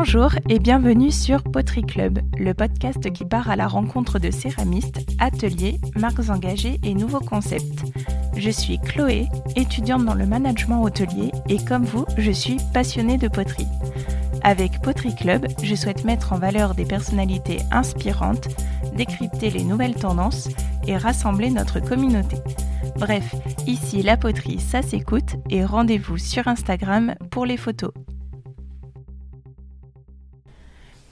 Bonjour 0.00 0.30
et 0.48 0.60
bienvenue 0.60 1.10
sur 1.10 1.42
Poterie 1.42 1.82
Club, 1.82 2.20
le 2.38 2.54
podcast 2.54 3.12
qui 3.12 3.24
part 3.24 3.50
à 3.50 3.56
la 3.56 3.66
rencontre 3.66 4.20
de 4.20 4.30
céramistes, 4.30 5.00
ateliers, 5.18 5.80
marques 5.96 6.30
engagées 6.30 6.78
et 6.84 6.94
nouveaux 6.94 7.18
concepts. 7.18 7.82
Je 8.36 8.48
suis 8.48 8.78
Chloé, 8.78 9.26
étudiante 9.56 10.04
dans 10.04 10.14
le 10.14 10.24
management 10.24 10.84
hôtelier 10.84 11.32
et 11.48 11.58
comme 11.64 11.82
vous, 11.82 12.06
je 12.16 12.30
suis 12.30 12.58
passionnée 12.72 13.18
de 13.18 13.26
poterie. 13.26 13.66
Avec 14.44 14.80
Poterie 14.82 15.16
Club, 15.16 15.48
je 15.64 15.74
souhaite 15.74 16.04
mettre 16.04 16.32
en 16.32 16.38
valeur 16.38 16.76
des 16.76 16.84
personnalités 16.84 17.58
inspirantes, 17.72 18.46
décrypter 18.94 19.50
les 19.50 19.64
nouvelles 19.64 19.96
tendances 19.96 20.48
et 20.86 20.96
rassembler 20.96 21.50
notre 21.50 21.80
communauté. 21.80 22.36
Bref, 23.00 23.34
ici 23.66 24.04
la 24.04 24.16
poterie, 24.16 24.60
ça 24.60 24.80
s'écoute 24.80 25.34
et 25.50 25.64
rendez-vous 25.64 26.18
sur 26.18 26.46
Instagram 26.46 27.16
pour 27.32 27.46
les 27.46 27.56
photos. 27.56 27.90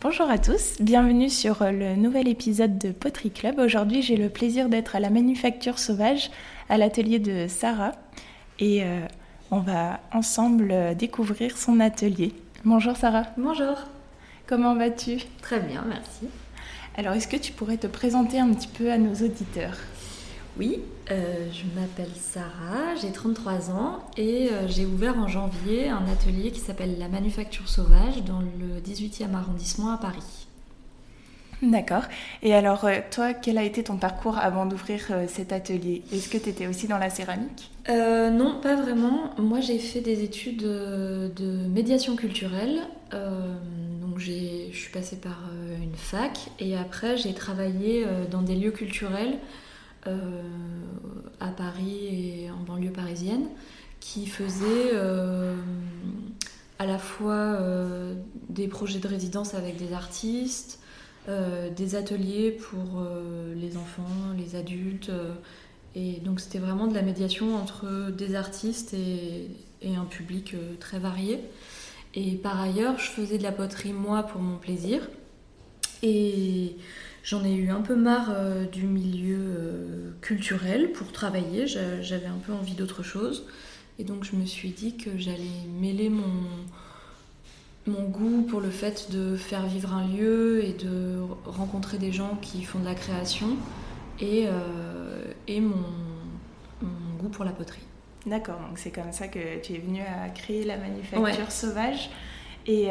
Bonjour 0.02 0.28
à 0.30 0.36
tous, 0.36 0.74
bienvenue 0.78 1.30
sur 1.30 1.64
le 1.64 1.96
nouvel 1.96 2.28
épisode 2.28 2.76
de 2.76 2.92
Poterie 2.92 3.30
Club. 3.30 3.58
Aujourd'hui, 3.58 4.02
j'ai 4.02 4.18
le 4.18 4.28
plaisir 4.28 4.68
d'être 4.68 4.94
à 4.94 5.00
la 5.00 5.08
Manufacture 5.08 5.78
Sauvage, 5.78 6.30
à 6.68 6.76
l'atelier 6.76 7.18
de 7.18 7.46
Sarah, 7.48 7.92
et 8.58 8.84
euh, 8.84 9.00
on 9.50 9.60
va 9.60 10.00
ensemble 10.12 10.94
découvrir 10.96 11.56
son 11.56 11.80
atelier. 11.80 12.34
Bonjour 12.66 12.94
Sarah. 12.94 13.24
Bonjour. 13.38 13.74
Comment 14.46 14.74
vas-tu? 14.74 15.16
Très 15.40 15.60
bien, 15.60 15.82
merci. 15.88 16.28
Alors, 16.98 17.14
est-ce 17.14 17.26
que 17.26 17.36
tu 17.38 17.52
pourrais 17.52 17.78
te 17.78 17.86
présenter 17.86 18.38
un 18.38 18.52
petit 18.52 18.68
peu 18.68 18.92
à 18.92 18.98
nos 18.98 19.14
auditeurs? 19.14 19.78
Oui, 20.58 20.80
euh, 21.10 21.48
je 21.52 21.78
m'appelle 21.78 22.14
Sarah, 22.14 22.94
j'ai 23.00 23.12
33 23.12 23.70
ans 23.70 23.98
et 24.16 24.48
euh, 24.50 24.66
j'ai 24.66 24.86
ouvert 24.86 25.18
en 25.18 25.28
janvier 25.28 25.90
un 25.90 26.06
atelier 26.10 26.50
qui 26.50 26.60
s'appelle 26.60 26.98
La 26.98 27.08
Manufacture 27.08 27.68
Sauvage 27.68 28.24
dans 28.24 28.40
le 28.40 28.80
18e 28.80 29.34
arrondissement 29.34 29.92
à 29.92 29.98
Paris. 29.98 30.46
D'accord. 31.62 32.04
Et 32.42 32.54
alors, 32.54 32.86
euh, 32.86 33.00
toi, 33.10 33.34
quel 33.34 33.58
a 33.58 33.64
été 33.64 33.84
ton 33.84 33.98
parcours 33.98 34.38
avant 34.38 34.64
d'ouvrir 34.64 35.00
cet 35.28 35.52
atelier? 35.52 36.02
Est-ce 36.10 36.30
que 36.30 36.38
tu 36.38 36.48
étais 36.48 36.66
aussi 36.66 36.88
dans 36.88 36.98
la 36.98 37.10
céramique? 37.10 37.70
Non, 37.88 38.58
pas 38.62 38.76
vraiment. 38.76 39.34
Moi, 39.38 39.60
j'ai 39.60 39.78
fait 39.78 40.00
des 40.00 40.24
études 40.24 40.62
de 40.62 41.68
médiation 41.68 42.16
culturelle. 42.16 42.80
donc, 43.12 44.18
je 44.18 44.70
suis 44.72 44.90
passée 44.90 45.16
par 45.16 45.38
une 45.82 45.94
fac 45.94 46.48
et 46.58 46.76
après, 46.76 47.16
j'ai 47.16 47.34
travaillé 47.34 48.06
dans 48.30 48.42
des 48.42 48.54
lieux 48.54 48.72
culturels 48.72 49.38
à 50.08 51.48
Paris 51.48 52.06
et 52.06 52.50
en 52.50 52.62
banlieue 52.64 52.92
parisienne 52.92 53.48
qui 54.00 54.26
faisait 54.26 54.90
euh, 54.92 55.56
à 56.78 56.86
la 56.86 56.98
fois 56.98 57.34
euh, 57.34 58.14
des 58.48 58.68
projets 58.68 58.98
de 58.98 59.08
résidence 59.08 59.54
avec 59.54 59.76
des 59.76 59.92
artistes, 59.92 60.80
des 61.76 61.96
ateliers 61.96 62.52
pour 62.52 63.02
les 63.56 63.76
enfants, 63.76 64.32
les 64.38 64.54
adultes. 64.54 65.10
et 65.96 66.20
donc 66.20 66.38
c'était 66.38 66.60
vraiment 66.60 66.86
de 66.86 66.94
la 66.94 67.02
médiation 67.02 67.56
entre 67.56 68.12
des 68.12 68.36
artistes 68.36 68.94
et, 68.94 69.50
et 69.82 69.96
un 69.96 70.04
public 70.04 70.54
très 70.78 71.00
varié. 71.00 71.40
Et 72.16 72.36
par 72.36 72.60
ailleurs, 72.60 72.98
je 72.98 73.10
faisais 73.10 73.38
de 73.38 73.42
la 73.42 73.52
poterie 73.52 73.92
moi 73.92 74.22
pour 74.22 74.40
mon 74.40 74.56
plaisir. 74.56 75.02
Et 76.02 76.76
J'en 77.26 77.42
ai 77.44 77.54
eu 77.54 77.70
un 77.70 77.80
peu 77.80 77.96
marre 77.96 78.30
euh, 78.30 78.66
du 78.66 78.86
milieu 78.86 79.36
euh, 79.40 80.10
culturel 80.20 80.92
pour 80.92 81.10
travailler, 81.10 81.66
j'avais 81.66 82.26
un 82.26 82.38
peu 82.46 82.52
envie 82.52 82.74
d'autre 82.74 83.02
chose. 83.02 83.48
Et 83.98 84.04
donc 84.04 84.22
je 84.22 84.36
me 84.36 84.46
suis 84.46 84.68
dit 84.68 84.96
que 84.96 85.10
j'allais 85.18 85.66
mêler 85.80 86.08
mon, 86.08 86.44
mon 87.88 88.04
goût 88.04 88.42
pour 88.42 88.60
le 88.60 88.70
fait 88.70 89.10
de 89.10 89.34
faire 89.34 89.66
vivre 89.66 89.92
un 89.92 90.06
lieu 90.06 90.64
et 90.64 90.74
de 90.74 91.18
rencontrer 91.46 91.98
des 91.98 92.12
gens 92.12 92.38
qui 92.40 92.62
font 92.62 92.78
de 92.78 92.84
la 92.84 92.94
création 92.94 93.56
et, 94.20 94.44
euh, 94.46 95.24
et 95.48 95.60
mon, 95.60 95.82
goût 97.18 97.28
pour 97.28 97.44
la 97.44 97.50
poterie. 97.50 97.82
D'accord, 98.24 98.60
donc 98.68 98.78
c'est 98.78 98.92
comme 98.92 99.10
ça 99.10 99.26
que 99.26 99.60
tu 99.62 99.72
es 99.72 99.78
venue 99.78 100.02
à 100.02 100.28
créer 100.28 100.62
la 100.62 100.76
manufacture 100.76 101.50
sauvage. 101.50 102.08
Et 102.68 102.88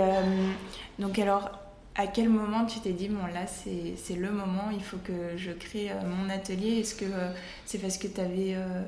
donc 0.99 1.19
alors, 1.19 1.64
à 1.95 2.07
quel 2.07 2.29
moment 2.29 2.65
tu 2.65 2.79
t'es 2.79 2.91
dit, 2.91 3.07
bon 3.07 3.25
là 3.33 3.45
c'est 3.47 4.15
le 4.15 4.31
moment, 4.31 4.69
il 4.71 4.83
faut 4.83 4.97
que 4.97 5.37
je 5.37 5.51
crée 5.51 5.91
euh, 5.91 5.95
mon 6.05 6.29
atelier? 6.29 6.79
Est-ce 6.79 6.95
que 6.95 7.05
euh, 7.05 7.31
c'est 7.65 7.77
parce 7.77 7.97
que 7.97 8.07
tu 8.07 8.19
avais, 8.19 8.55
euh, 8.55 8.81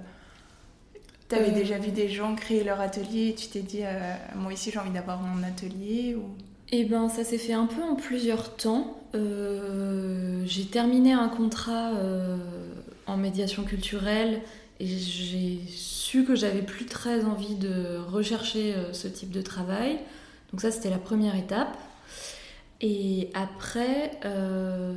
avais 1.32 1.52
déjà 1.52 1.78
vu 1.78 1.92
des 1.92 2.10
gens 2.10 2.36
créer 2.36 2.64
leur 2.64 2.82
atelier 2.82 3.30
et 3.30 3.36
tu 3.36 3.48
t'es 3.48 3.62
dit, 3.62 3.84
moi 4.36 4.52
ici 4.52 4.72
j'ai 4.72 4.80
envie 4.80 4.92
d'avoir 4.92 5.22
mon 5.22 5.42
atelier 5.44 6.16
ou... 6.16 6.24
Eh 6.70 6.84
ben 6.84 7.08
ça 7.08 7.24
s'est 7.24 7.38
fait 7.38 7.54
un 7.54 7.66
peu 7.66 7.82
en 7.82 7.96
plusieurs 7.96 8.58
temps. 8.58 8.98
j'ai 9.14 10.66
terminé 10.66 11.14
un 11.14 11.30
contrat 11.30 11.94
en 13.06 13.16
médiation 13.16 13.64
culturelle 13.64 14.42
et 14.82 14.86
j'ai 14.86 15.60
su 15.70 16.26
que 16.26 16.36
j'avais 16.36 16.62
plus 16.62 16.86
très 16.86 17.24
envie 17.24 17.56
de 17.56 17.98
rechercher 18.10 18.76
ce 18.92 19.08
type 19.08 19.32
de 19.32 19.42
travail. 19.42 19.98
Donc 20.52 20.60
ça 20.60 20.72
c'était 20.72 20.90
la 20.90 20.98
première 20.98 21.38
étape. 21.38 21.78
Et 22.80 23.32
après, 23.34 24.20
euh, 24.26 24.94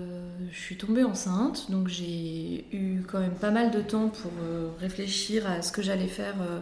je 0.51 0.59
suis 0.59 0.77
tombée 0.77 1.03
enceinte, 1.03 1.71
donc 1.71 1.89
j'ai 1.89 2.67
eu 2.73 3.03
quand 3.09 3.21
même 3.21 3.35
pas 3.35 3.51
mal 3.51 3.71
de 3.71 3.81
temps 3.81 4.09
pour 4.11 4.33
euh, 4.43 4.69
réfléchir 4.79 5.51
à 5.51 5.63
ce 5.63 5.73
que 5.73 5.81
j'allais 5.81 6.07
faire 6.07 6.35
euh, 6.43 6.61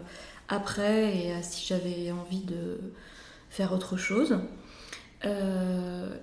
après 0.49 1.17
et 1.17 1.33
à 1.33 1.43
si 1.43 1.67
j'avais 1.67 2.13
envie 2.13 2.43
de 2.45 2.79
faire 3.51 3.73
autre 3.73 3.97
chose. 3.97 4.39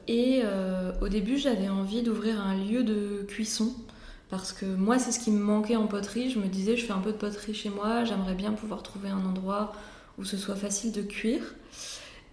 et 0.07 0.43
au 1.01 1.09
début, 1.09 1.37
j'avais 1.37 1.67
envie 1.67 2.01
d'ouvrir 2.01 2.39
un 2.39 2.55
lieu 2.55 2.83
de 2.83 3.25
cuisson 3.27 3.73
parce 4.29 4.53
que 4.53 4.65
moi, 4.65 4.97
c'est 4.99 5.11
ce 5.11 5.19
qui 5.19 5.31
me 5.31 5.43
manquait 5.43 5.75
en 5.75 5.87
poterie. 5.87 6.29
Je 6.31 6.39
me 6.39 6.47
disais, 6.47 6.77
je 6.77 6.85
fais 6.85 6.93
un 6.93 6.99
peu 6.99 7.11
de 7.11 7.17
poterie 7.17 7.53
chez 7.53 7.69
moi, 7.69 8.05
j'aimerais 8.05 8.35
bien 8.35 8.53
pouvoir 8.53 8.83
trouver 8.83 9.09
un 9.09 9.25
endroit 9.25 9.73
où 10.17 10.23
ce 10.23 10.37
soit 10.37 10.55
facile 10.55 10.91
de 10.93 11.01
cuire. 11.01 11.43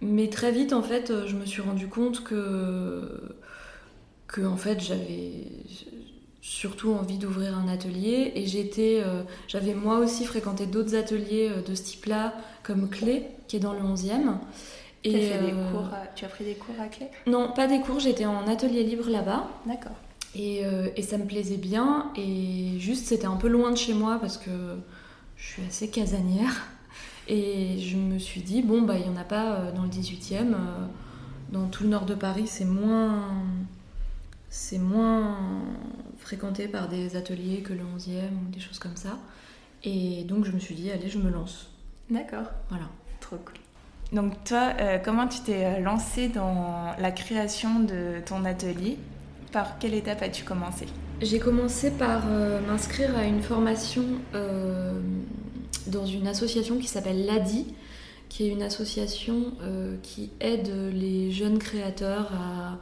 Mais 0.03 0.27
très 0.27 0.51
vite, 0.51 0.73
en 0.73 0.83
fait, 0.83 1.09
euh, 1.09 1.27
je 1.27 1.35
me 1.35 1.45
suis 1.45 1.61
rendu 1.61 1.87
compte 1.87 2.23
que, 2.23 3.33
que 4.27 4.41
en 4.41 4.57
fait, 4.57 4.81
j'avais 4.81 5.47
surtout 6.41 6.91
envie 6.91 7.17
d'ouvrir 7.17 7.57
un 7.57 7.69
atelier 7.69 8.33
et 8.35 8.45
j'étais, 8.45 9.01
euh, 9.01 9.23
j'avais 9.47 9.73
moi 9.73 9.99
aussi 9.99 10.25
fréquenté 10.25 10.65
d'autres 10.65 10.95
ateliers 10.95 11.49
euh, 11.49 11.61
de 11.61 11.73
ce 11.73 11.83
type-là, 11.83 12.33
comme 12.63 12.89
Clé, 12.89 13.27
qui 13.47 13.55
est 13.55 13.59
dans 13.59 13.71
le 13.71 13.79
11e. 13.79 14.35
Et 15.05 15.29
fait 15.29 15.39
des 15.39 15.51
cours 15.51 15.89
tu 16.15 16.25
as 16.25 16.29
pris 16.29 16.45
des 16.45 16.55
cours 16.55 16.75
à 16.79 16.87
Clé? 16.87 17.07
Non, 17.27 17.51
pas 17.51 17.67
des 17.67 17.79
cours, 17.79 17.99
j'étais 17.99 18.25
en 18.25 18.47
atelier 18.47 18.83
libre 18.83 19.09
là-bas. 19.09 19.49
D'accord. 19.65 19.91
Et, 20.35 20.63
et, 20.95 21.01
ça 21.03 21.19
me 21.19 21.25
plaisait 21.25 21.57
bien 21.57 22.11
et 22.15 22.79
juste 22.79 23.05
c'était 23.05 23.27
un 23.27 23.35
peu 23.35 23.47
loin 23.47 23.69
de 23.69 23.77
chez 23.77 23.93
moi 23.93 24.17
parce 24.19 24.37
que 24.39 24.49
je 25.37 25.45
suis 25.45 25.61
assez 25.67 25.89
casanière. 25.89 26.65
Et 27.27 27.79
je 27.79 27.95
me 27.95 28.19
suis 28.19 28.41
dit, 28.41 28.61
bon, 28.61 28.81
bah, 28.81 28.95
il 28.97 29.09
n'y 29.09 29.17
en 29.17 29.19
a 29.19 29.23
pas 29.23 29.53
euh, 29.53 29.71
dans 29.71 29.83
le 29.83 29.89
18e. 29.89 30.53
Euh, 30.53 30.55
dans 31.51 31.67
tout 31.67 31.83
le 31.83 31.89
nord 31.89 32.05
de 32.05 32.15
Paris, 32.15 32.47
c'est 32.47 32.65
moins, 32.65 33.29
c'est 34.49 34.79
moins 34.79 35.37
fréquenté 36.17 36.67
par 36.67 36.89
des 36.89 37.15
ateliers 37.15 37.61
que 37.61 37.73
le 37.73 37.83
11e 37.83 38.31
ou 38.31 38.51
des 38.51 38.59
choses 38.59 38.79
comme 38.79 38.95
ça. 38.95 39.19
Et 39.83 40.23
donc, 40.23 40.45
je 40.45 40.51
me 40.51 40.59
suis 40.59 40.75
dit, 40.75 40.91
allez, 40.91 41.09
je 41.09 41.17
me 41.17 41.29
lance. 41.29 41.69
D'accord. 42.09 42.45
Voilà. 42.69 42.85
Trop 43.19 43.37
cool. 43.37 43.55
Donc, 44.11 44.43
toi, 44.43 44.73
euh, 44.79 44.97
comment 45.03 45.27
tu 45.27 45.39
t'es 45.41 45.79
lancée 45.79 46.27
dans 46.27 46.93
la 46.99 47.11
création 47.11 47.79
de 47.79 48.19
ton 48.25 48.45
atelier? 48.45 48.97
Par 49.51 49.77
quelle 49.77 49.93
étape 49.93 50.21
as-tu 50.23 50.43
commencé? 50.43 50.87
J'ai 51.21 51.39
commencé 51.39 51.91
par 51.91 52.25
m'inscrire 52.25 53.15
à 53.15 53.23
une 53.23 53.41
formation 53.41 54.03
dans 55.87 56.05
une 56.05 56.27
association 56.27 56.77
qui 56.77 56.87
s'appelle 56.87 57.25
l'ADI, 57.25 57.65
qui 58.29 58.45
est 58.45 58.49
une 58.49 58.63
association 58.63 59.53
euh, 59.61 59.95
qui 60.01 60.31
aide 60.39 60.71
les 60.91 61.31
jeunes 61.31 61.59
créateurs 61.59 62.31
à, 62.33 62.79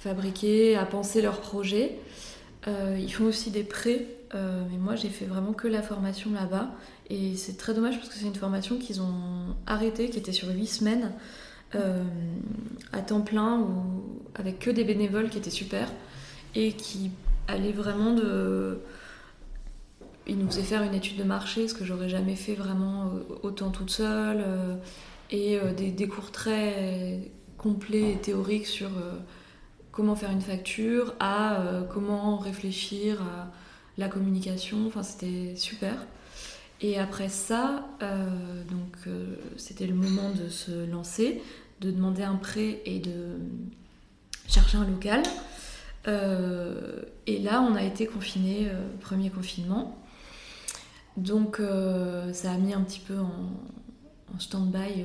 fabriquer, 0.00 0.76
à 0.76 0.84
penser 0.84 1.22
leurs 1.22 1.40
projets. 1.40 1.98
Euh, 2.66 2.96
ils 2.98 3.12
font 3.12 3.26
aussi 3.26 3.50
des 3.50 3.62
prêts, 3.62 4.06
euh, 4.34 4.62
mais 4.70 4.78
moi 4.78 4.96
j'ai 4.96 5.10
fait 5.10 5.26
vraiment 5.26 5.52
que 5.52 5.68
la 5.68 5.82
formation 5.82 6.32
là-bas. 6.32 6.70
Et 7.10 7.36
c'est 7.36 7.58
très 7.58 7.74
dommage 7.74 7.98
parce 7.98 8.08
que 8.08 8.14
c'est 8.14 8.26
une 8.26 8.34
formation 8.34 8.78
qu'ils 8.78 9.00
ont 9.02 9.54
arrêtée, 9.66 10.08
qui 10.08 10.18
était 10.18 10.32
sur 10.32 10.48
8 10.48 10.66
semaines, 10.66 11.12
à 12.92 13.00
temps 13.00 13.20
plein, 13.20 13.60
ou 13.60 13.82
avec 14.34 14.58
que 14.58 14.70
des 14.70 14.84
bénévoles 14.84 15.28
qui 15.30 15.38
étaient 15.38 15.50
super, 15.50 15.88
et 16.54 16.72
qui 16.72 17.10
allaient 17.48 17.72
vraiment 17.72 18.14
de 18.14 18.80
il 20.26 20.38
nous 20.38 20.46
faisait 20.46 20.62
faire 20.62 20.82
une 20.82 20.94
étude 20.94 21.16
de 21.16 21.24
marché, 21.24 21.68
ce 21.68 21.74
que 21.74 21.84
j'aurais 21.84 22.08
jamais 22.08 22.36
fait 22.36 22.54
vraiment 22.54 23.06
euh, 23.06 23.34
autant 23.42 23.70
toute 23.70 23.90
seule, 23.90 24.42
euh, 24.46 24.76
et 25.30 25.58
euh, 25.58 25.72
des, 25.72 26.08
cours 26.08 26.30
très 26.30 27.30
complets 27.58 28.12
et 28.12 28.16
théoriques 28.16 28.66
sur 28.66 28.90
comment 29.92 30.14
faire 30.16 30.30
une 30.30 30.40
facture, 30.40 31.14
à 31.20 31.64
comment 31.92 32.36
réfléchir 32.36 33.22
à 33.22 33.48
la 33.98 34.08
communication. 34.08 34.86
Enfin, 34.86 35.02
c'était 35.02 35.54
super. 35.56 35.94
Et 36.80 36.98
après 36.98 37.28
ça, 37.28 37.86
donc 38.68 39.08
c'était 39.56 39.86
le 39.86 39.94
moment 39.94 40.30
de 40.30 40.48
se 40.48 40.90
lancer, 40.90 41.40
de 41.80 41.92
demander 41.92 42.24
un 42.24 42.34
prêt 42.34 42.82
et 42.84 42.98
de 42.98 43.38
chercher 44.48 44.78
un 44.78 44.86
local. 44.86 45.22
et 47.26 47.38
là, 47.38 47.62
on 47.62 47.76
a 47.76 47.84
été 47.84 48.06
confiné, 48.06 48.66
premier 49.00 49.30
confinement. 49.30 50.01
Donc 51.16 51.60
ça 52.32 52.52
a 52.52 52.56
mis 52.58 52.74
un 52.74 52.82
petit 52.82 53.00
peu 53.00 53.18
en, 53.18 54.34
en 54.34 54.38
stand-by 54.38 55.04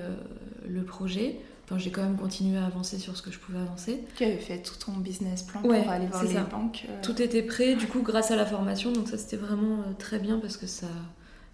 le 0.67 0.83
projet. 0.83 1.39
Enfin, 1.69 1.77
j'ai 1.77 1.91
quand 1.91 2.01
même 2.01 2.15
continué 2.15 2.57
à 2.57 2.65
avancer 2.65 2.97
sur 2.97 3.17
ce 3.17 3.21
que 3.21 3.29
je 3.29 3.39
pouvais 3.39 3.59
avancer. 3.59 4.01
Tu 4.15 4.23
avais 4.23 4.37
fait 4.37 4.61
tout 4.61 4.75
ton 4.75 4.93
business 4.93 5.43
plan 5.43 5.61
pour 5.61 5.73
aller 5.73 6.07
voir 6.07 6.23
les 6.23 6.33
banques. 6.49 6.85
Euh. 6.87 7.01
Tout 7.01 7.21
était 7.21 7.41
prêt, 7.41 7.75
du 7.75 7.87
coup, 7.87 8.01
grâce 8.01 8.31
à 8.31 8.37
la 8.37 8.45
formation. 8.45 8.93
Donc 8.93 9.09
ça, 9.09 9.17
c'était 9.17 9.35
vraiment 9.35 9.81
euh, 9.81 9.93
très 9.99 10.17
bien 10.17 10.39
parce 10.39 10.55
que 10.55 10.65
ça 10.65 10.87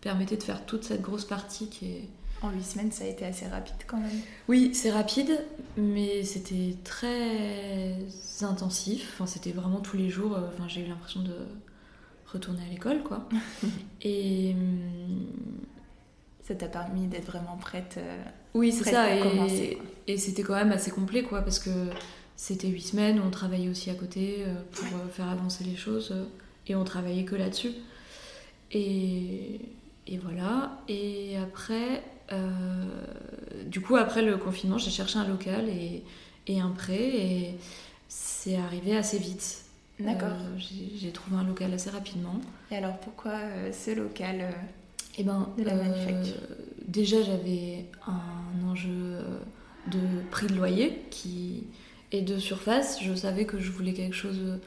permettait 0.02 0.38
de 0.38 0.44
faire 0.44 0.68
toute 0.68 0.84
cette 0.84 1.02
grosse 1.02 1.26
partie 1.26 1.68
qui 1.68 1.86
est... 1.88 2.10
En 2.44 2.52
huit 2.52 2.64
semaines, 2.64 2.92
ça 2.92 3.06
a 3.06 3.08
été 3.08 3.26
assez 3.26 3.48
rapide 3.48 3.74
quand 3.88 3.98
même. 3.98 4.20
Oui, 4.48 4.76
c'est 4.76 4.92
rapide, 4.92 5.32
mais 5.78 6.24
c'était 6.24 6.76
très 6.84 7.98
intensif. 8.42 9.14
Enfin, 9.16 9.26
c'était 9.26 9.52
vraiment 9.52 9.80
tous 9.80 9.98
les 9.98 10.12
jours. 10.12 10.36
Euh, 10.36 10.42
enfin, 10.54 10.68
j'ai 10.68 10.82
eu 10.82 10.88
l'impression 10.90 11.24
de 11.24 11.34
retourner 12.34 12.64
à 12.64 12.70
l'école, 12.70 13.04
quoi. 13.04 13.28
Et 14.02 14.54
hum, 14.54 15.28
ça 16.44 16.56
t'a 16.56 16.68
permis 16.68 17.08
d'être 17.08 17.26
vraiment 17.26 17.58
prête. 17.58 17.96
Euh, 17.98 18.24
oui, 18.54 18.72
c'est 18.72 18.92
ça. 18.92 19.16
Et, 19.16 19.80
et 20.08 20.18
c'était 20.18 20.44
quand 20.44 20.56
même 20.56 20.72
assez 20.72 20.92
complet, 20.92 21.24
quoi, 21.24 21.42
parce 21.42 21.60
que 21.60 21.70
c'était 22.36 22.68
huit 22.68 22.82
semaines, 22.82 23.22
on 23.26 23.30
travaillait 23.30 23.70
aussi 23.70 23.90
à 23.90 23.96
côté 23.96 24.40
euh, 24.40 24.56
pour 24.72 24.86
euh, 24.86 25.08
faire 25.10 25.30
avancer 25.30 25.64
les 25.64 25.76
choses, 25.76 26.14
et 26.68 26.76
on 26.76 26.84
travaillait 26.84 27.24
que 27.24 27.36
là-dessus. 27.36 27.72
Et, 28.72 29.62
et, 30.08 30.18
voilà. 30.18 30.82
Et 30.88 31.38
après, 31.38 32.04
du 33.68 33.82
coup, 33.82 33.96
après 33.96 34.24
le 34.24 34.38
confinement, 34.38 34.80
j'ai 34.80 34.90
cherché 34.90 35.20
un 35.20 35.28
local 35.28 35.70
et, 35.70 36.04
et 36.48 36.60
un 36.60 36.72
prêt, 36.72 37.16
et 37.16 37.56
c'est 38.08 38.58
arrivé 38.58 38.98
assez 38.98 39.20
vite. 39.20 39.64
D'accord. 40.04 40.38
j'ai 40.58 41.12
trouvé 41.12 41.38
un 41.38 41.44
local 41.44 41.74
assez 41.74 41.90
rapidement. 41.90 42.40
Et 42.72 42.76
alors, 42.76 42.98
pourquoi 43.00 43.40
ce 43.72 43.92
local 43.92 44.54
eh 45.18 45.24
ben, 45.24 45.50
de 45.58 45.64
la 45.64 45.74
euh, 45.74 46.24
Déjà, 46.88 47.22
j'avais 47.22 47.86
un 48.08 48.68
enjeu 48.68 48.90
euh, 48.92 49.40
de 49.88 50.00
prix 50.32 50.48
de 50.48 50.56
loyer 50.56 51.02
qui 51.12 51.64
et 52.12 52.22
de 52.22 52.38
surface. 52.38 53.02
Je 53.02 53.14
savais 53.14 53.46
que 53.46 53.60
je 53.60 53.72
voulais 53.72 53.94
quelque 53.94 54.16
chose 54.16 54.40
euh, 54.42 54.58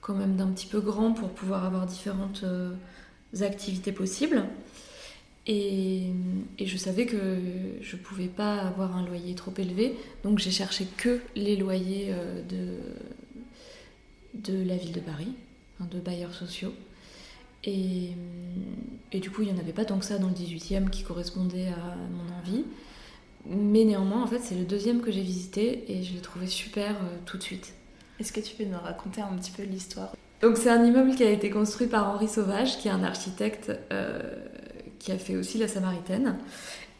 quand 0.00 0.14
même 0.14 0.36
d'un 0.36 0.48
petit 0.48 0.66
peu 0.66 0.80
grand 0.80 1.12
pour 1.12 1.30
pouvoir 1.30 1.64
avoir 1.64 1.86
différentes 1.86 2.44
activités 3.40 3.92
possibles. 3.92 4.44
Et, 5.46 6.08
et, 6.58 6.66
je 6.66 6.76
savais 6.76 7.06
que 7.06 7.38
je 7.80 7.96
pouvais 7.96 8.28
pas 8.28 8.56
avoir 8.56 8.96
un 8.96 9.04
loyer 9.04 9.34
trop 9.34 9.52
élevé, 9.58 9.94
donc 10.22 10.38
j'ai 10.38 10.50
cherché 10.50 10.86
que 10.96 11.20
les 11.36 11.56
loyers 11.56 12.14
de, 12.48 12.78
de 14.34 14.62
la 14.62 14.76
ville 14.76 14.92
de 14.92 15.00
Paris, 15.00 15.32
de 15.80 16.00
bailleurs 16.00 16.34
sociaux. 16.34 16.72
Et, 17.64 18.10
et, 19.12 19.20
du 19.20 19.30
coup, 19.30 19.42
il 19.42 19.50
n'y 19.50 19.54
en 19.54 19.58
avait 19.58 19.72
pas 19.72 19.84
tant 19.84 19.98
que 19.98 20.04
ça 20.04 20.18
dans 20.18 20.28
le 20.28 20.34
18e 20.34 20.90
qui 20.90 21.02
correspondait 21.02 21.68
à 21.68 21.96
mon 22.10 22.36
envie. 22.38 22.64
Mais 23.46 23.84
néanmoins, 23.84 24.22
en 24.22 24.26
fait, 24.26 24.40
c'est 24.40 24.54
le 24.54 24.64
deuxième 24.64 25.00
que 25.00 25.10
j'ai 25.10 25.22
visité 25.22 25.84
et 25.92 26.02
je 26.02 26.14
l'ai 26.14 26.20
trouvé 26.20 26.46
super 26.46 26.90
euh, 26.90 27.16
tout 27.26 27.38
de 27.38 27.42
suite. 27.42 27.74
Est-ce 28.20 28.32
que 28.32 28.40
tu 28.40 28.54
peux 28.54 28.64
nous 28.64 28.78
raconter 28.78 29.20
un 29.20 29.34
petit 29.36 29.50
peu 29.50 29.62
l'histoire? 29.62 30.14
Donc, 30.40 30.56
c'est 30.56 30.70
un 30.70 30.84
immeuble 30.84 31.14
qui 31.14 31.24
a 31.24 31.30
été 31.30 31.50
construit 31.50 31.86
par 31.86 32.08
Henri 32.10 32.28
Sauvage, 32.28 32.78
qui 32.78 32.88
est 32.88 32.90
un 32.90 33.02
architecte 33.02 33.72
euh, 33.92 34.20
qui 34.98 35.12
a 35.12 35.18
fait 35.18 35.36
aussi 35.36 35.58
la 35.58 35.68
Samaritaine. 35.68 36.38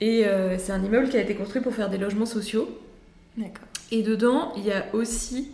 Et 0.00 0.26
euh, 0.26 0.58
c'est 0.58 0.72
un 0.72 0.82
immeuble 0.82 1.08
qui 1.08 1.16
a 1.16 1.20
été 1.20 1.34
construit 1.34 1.62
pour 1.62 1.74
faire 1.74 1.88
des 1.88 1.98
logements 1.98 2.26
sociaux. 2.26 2.68
D'accord. 3.36 3.66
Et 3.90 4.02
dedans, 4.02 4.52
il 4.56 4.64
y 4.64 4.72
a 4.72 4.86
aussi 4.94 5.48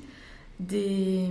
des, 0.61 1.25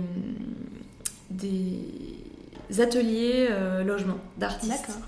des 1.30 2.80
ateliers 2.80 3.48
euh, 3.50 3.82
logements 3.82 4.18
d'artistes. 4.38 4.98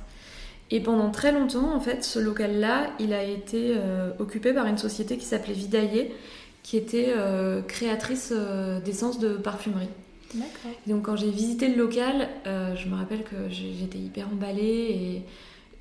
Et 0.71 0.81
pendant 0.81 1.11
très 1.11 1.33
longtemps, 1.33 1.75
en 1.75 1.81
fait, 1.81 2.03
ce 2.03 2.19
local-là, 2.19 2.91
il 2.99 3.13
a 3.13 3.23
été 3.23 3.75
euh, 3.77 4.11
occupé 4.19 4.55
par 4.55 4.67
une 4.67 4.79
société 4.79 5.19
qui 5.19 5.27
s'appelait 5.27 5.53
Vidaillé, 5.53 6.15
qui 6.63 6.79
était 6.79 7.13
euh, 7.15 7.61
créatrice 7.61 8.33
d'essence 8.85 9.19
de 9.19 9.35
parfumerie. 9.35 9.89
Donc 10.87 11.03
quand 11.05 11.17
j'ai 11.17 11.31
visité 11.31 11.69
le 11.69 11.77
local, 11.77 12.27
je 12.47 12.89
me 12.89 12.95
rappelle 12.95 13.23
que 13.23 13.51
j'étais 13.51 13.99
hyper 13.99 14.29
emballée 14.29 15.23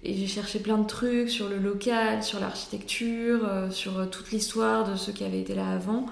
et, 0.04 0.10
et 0.10 0.14
j'ai 0.14 0.28
cherché 0.28 0.60
plein 0.60 0.78
de 0.78 0.86
trucs 0.86 1.30
sur 1.30 1.48
le 1.48 1.58
local, 1.58 2.22
sur 2.22 2.42
l'architecture, 2.42 3.50
sur 3.70 4.10
toute 4.10 4.32
l'histoire 4.32 4.92
de 4.92 4.98
ceux 4.98 5.14
qui 5.14 5.24
avaient 5.24 5.40
été 5.40 5.56
là 5.56 5.72
avant. 5.72 6.06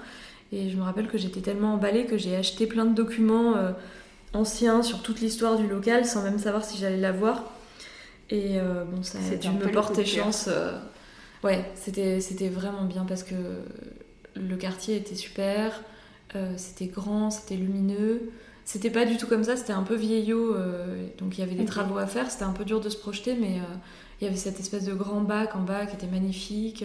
Et 0.52 0.68
je 0.68 0.76
me 0.76 0.82
rappelle 0.82 1.08
que 1.08 1.18
j'étais 1.18 1.40
tellement 1.40 1.74
emballée 1.74 2.06
que 2.06 2.18
j'ai 2.18 2.36
acheté 2.36 2.66
plein 2.66 2.84
de 2.84 2.94
documents 2.94 3.54
ancien 4.32 4.82
sur 4.82 5.02
toute 5.02 5.20
l'histoire 5.20 5.56
du 5.56 5.66
local 5.66 6.04
sans 6.04 6.22
même 6.22 6.38
savoir 6.38 6.64
si 6.64 6.78
j'allais 6.78 6.98
la 6.98 7.12
voir. 7.12 7.52
Et 8.30 8.58
euh, 8.58 8.84
bon, 8.84 9.02
ça 9.02 9.18
a 9.18 9.36
dû 9.36 9.48
me 9.50 9.70
porter 9.70 10.04
chance. 10.04 10.48
Euh, 10.48 10.78
ouais, 11.42 11.64
c'était, 11.74 12.20
c'était 12.20 12.48
vraiment 12.48 12.84
bien 12.84 13.04
parce 13.04 13.24
que 13.24 13.34
le 14.36 14.56
quartier 14.56 14.96
était 14.96 15.16
super, 15.16 15.82
euh, 16.36 16.54
c'était 16.56 16.86
grand, 16.86 17.30
c'était 17.30 17.56
lumineux. 17.56 18.30
C'était 18.64 18.90
pas 18.90 19.04
du 19.04 19.16
tout 19.16 19.26
comme 19.26 19.42
ça, 19.42 19.56
c'était 19.56 19.72
un 19.72 19.82
peu 19.82 19.96
vieillot, 19.96 20.54
donc 21.18 21.36
il 21.36 21.40
y 21.40 21.42
avait 21.42 21.56
des 21.56 21.64
travaux 21.64 21.98
à 21.98 22.06
faire, 22.06 22.30
c'était 22.30 22.44
un 22.44 22.52
peu 22.52 22.64
dur 22.64 22.80
de 22.80 22.88
se 22.88 22.96
projeter, 22.96 23.34
mais 23.34 23.58
il 24.20 24.24
y 24.24 24.28
avait 24.28 24.36
cette 24.36 24.60
espèce 24.60 24.84
de 24.84 24.92
grand 24.94 25.22
bac 25.22 25.56
en 25.56 25.62
bas 25.62 25.86
qui 25.86 25.96
était 25.96 26.06
magnifique 26.06 26.84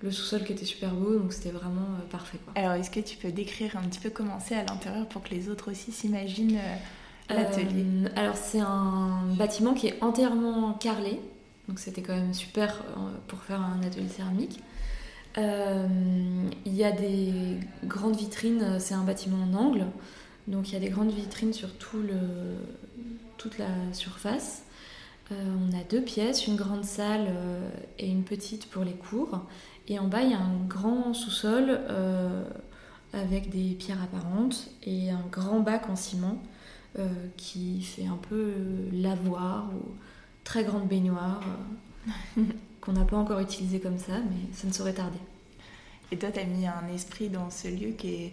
le 0.00 0.10
sous-sol 0.10 0.44
qui 0.44 0.52
était 0.52 0.64
super 0.64 0.94
beau, 0.94 1.18
donc 1.18 1.32
c'était 1.32 1.50
vraiment 1.50 1.88
euh, 1.98 2.10
parfait. 2.10 2.38
Quoi. 2.44 2.52
Alors, 2.56 2.72
est-ce 2.72 2.90
que 2.90 3.00
tu 3.00 3.16
peux 3.16 3.32
décrire 3.32 3.76
un 3.76 3.82
petit 3.82 3.98
peu 3.98 4.10
comment 4.10 4.38
c'est 4.40 4.54
à 4.54 4.64
l'intérieur 4.64 5.06
pour 5.08 5.22
que 5.22 5.30
les 5.30 5.48
autres 5.48 5.70
aussi 5.70 5.90
s'imaginent 5.90 6.58
euh, 6.58 7.34
l'atelier? 7.34 7.84
Euh, 8.04 8.08
Alors, 8.14 8.36
c'est 8.36 8.60
un 8.60 9.22
bâtiment 9.36 9.74
qui 9.74 9.88
est 9.88 10.02
entièrement 10.02 10.72
carrelé, 10.74 11.20
donc 11.68 11.78
c'était 11.78 12.02
quand 12.02 12.14
même 12.14 12.34
super 12.34 12.84
pour 13.26 13.40
faire 13.40 13.60
un 13.60 13.82
atelier 13.82 14.08
céramique. 14.08 14.60
Il 15.36 16.74
y 16.74 16.82
a 16.82 16.90
des 16.90 17.32
grandes 17.84 18.16
vitrines, 18.16 18.80
c'est 18.80 18.94
un 18.94 19.04
bâtiment 19.04 19.38
en 19.44 19.54
angle, 19.54 19.86
donc 20.48 20.70
il 20.70 20.72
y 20.72 20.76
a 20.76 20.80
des 20.80 20.88
grandes 20.88 21.12
vitrines 21.12 21.52
sur 21.52 21.72
tout 21.74 21.98
le, 21.98 22.18
toute 23.36 23.58
la 23.58 23.68
surface. 23.92 24.62
on 25.30 25.78
a 25.78 25.84
deux 25.90 26.00
pièces, 26.00 26.48
une 26.48 26.56
grande 26.56 26.84
salle 26.84 27.28
et 28.00 28.08
une 28.08 28.24
petite 28.24 28.66
pour 28.66 28.82
les 28.82 28.94
cours. 28.94 29.42
Et 29.88 29.98
en 29.98 30.06
bas, 30.06 30.22
il 30.22 30.30
y 30.30 30.34
a 30.34 30.40
un 30.40 30.64
grand 30.66 31.14
sous-sol 31.14 31.66
euh, 31.70 32.44
avec 33.14 33.48
des 33.48 33.74
pierres 33.74 34.02
apparentes 34.02 34.70
et 34.82 35.10
un 35.10 35.24
grand 35.32 35.60
bac 35.60 35.88
en 35.88 35.96
ciment 35.96 36.42
euh, 36.98 37.08
qui 37.38 37.80
fait 37.82 38.06
un 38.06 38.18
peu 38.28 38.52
lavoir 38.92 39.70
ou 39.74 39.94
très 40.44 40.62
grande 40.62 40.88
baignoire 40.88 41.40
euh, 42.38 42.42
qu'on 42.82 42.92
n'a 42.92 43.04
pas 43.04 43.16
encore 43.16 43.40
utilisé 43.40 43.80
comme 43.80 43.98
ça, 43.98 44.12
mais 44.12 44.52
ça 44.52 44.66
ne 44.66 44.72
saurait 44.72 44.92
tarder. 44.92 45.18
Et 46.12 46.18
toi, 46.18 46.30
tu 46.30 46.40
as 46.40 46.44
mis 46.44 46.66
un 46.66 46.86
esprit 46.94 47.30
dans 47.30 47.50
ce 47.50 47.68
lieu 47.68 47.92
qui 47.92 48.14
est, 48.14 48.32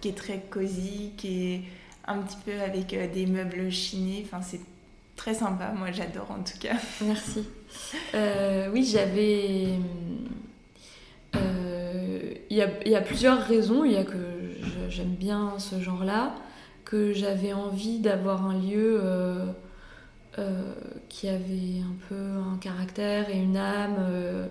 qui 0.00 0.08
est 0.08 0.16
très 0.16 0.40
cosy, 0.40 1.12
qui 1.18 1.52
est 1.52 1.62
un 2.06 2.18
petit 2.18 2.38
peu 2.44 2.58
avec 2.60 2.88
des 3.12 3.26
meubles 3.26 3.70
chinés. 3.70 4.22
Enfin, 4.24 4.40
c'est 4.42 4.60
très 5.14 5.34
sympa. 5.34 5.72
Moi, 5.72 5.92
j'adore 5.92 6.30
en 6.30 6.42
tout 6.42 6.58
cas. 6.58 6.76
Merci. 7.02 7.44
oui, 8.72 8.84
j'avais 8.84 9.78
il 12.56 12.90
y, 12.90 12.94
a, 12.94 13.02
plusieurs 13.02 13.38
raisons. 13.42 13.84
Il 13.84 13.92
y 13.92 13.96
a 13.96 14.04
que 14.04 14.16
j'aime 14.88 15.14
bien 15.14 15.58
ce 15.58 15.78
genre-là, 15.78 16.34
que 16.86 17.12
j'avais 17.12 17.52
envie 17.52 17.98
d'avoir 17.98 18.46
un 18.46 18.58
lieu 18.58 18.98
euh, 19.02 19.44
euh, 20.38 20.72
qui 21.10 21.28
avait 21.28 21.82
un 21.82 21.94
peu 22.08 22.14
un 22.14 22.56
caractère 22.56 23.28
et 23.28 23.36
une 23.36 23.58
âme, 23.58 23.96
euh, 23.98 24.46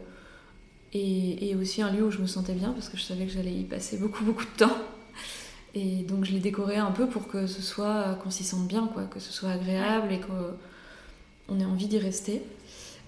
et, 0.94 1.56
aussi 1.56 1.82
un 1.82 1.92
lieu 1.92 2.04
où 2.04 2.12
je 2.12 2.20
me 2.20 2.28
sentais 2.28 2.54
bien 2.54 2.70
parce 2.72 2.90
que 2.90 2.98
je 2.98 3.02
savais 3.02 3.26
que 3.26 3.32
j'allais 3.32 3.54
y 3.54 3.64
passer 3.64 3.98
beaucoup 3.98 4.24
beaucoup 4.26 4.46
de 4.46 4.58
temps. 4.58 4.78
Et 5.74 6.04
donc 6.04 6.26
je 6.26 6.32
l'ai 6.32 6.40
décoré 6.40 6.78
un 6.78 6.92
peu 6.92 7.08
pour 7.08 7.28
que 7.28 7.48
ce 7.48 7.62
soit 7.62 8.20
qu'on 8.22 8.30
s'y 8.30 8.44
sente 8.44 8.68
bien, 8.68 8.88
quoi, 8.94 9.06
que 9.06 9.20
ce 9.20 9.34
soit 9.34 9.50
agréable 9.50 10.14
et 10.14 10.20
qu'on 10.20 11.60
ait 11.60 11.66
envie 11.66 11.88
d'y 11.88 11.98
rester. 11.98 12.44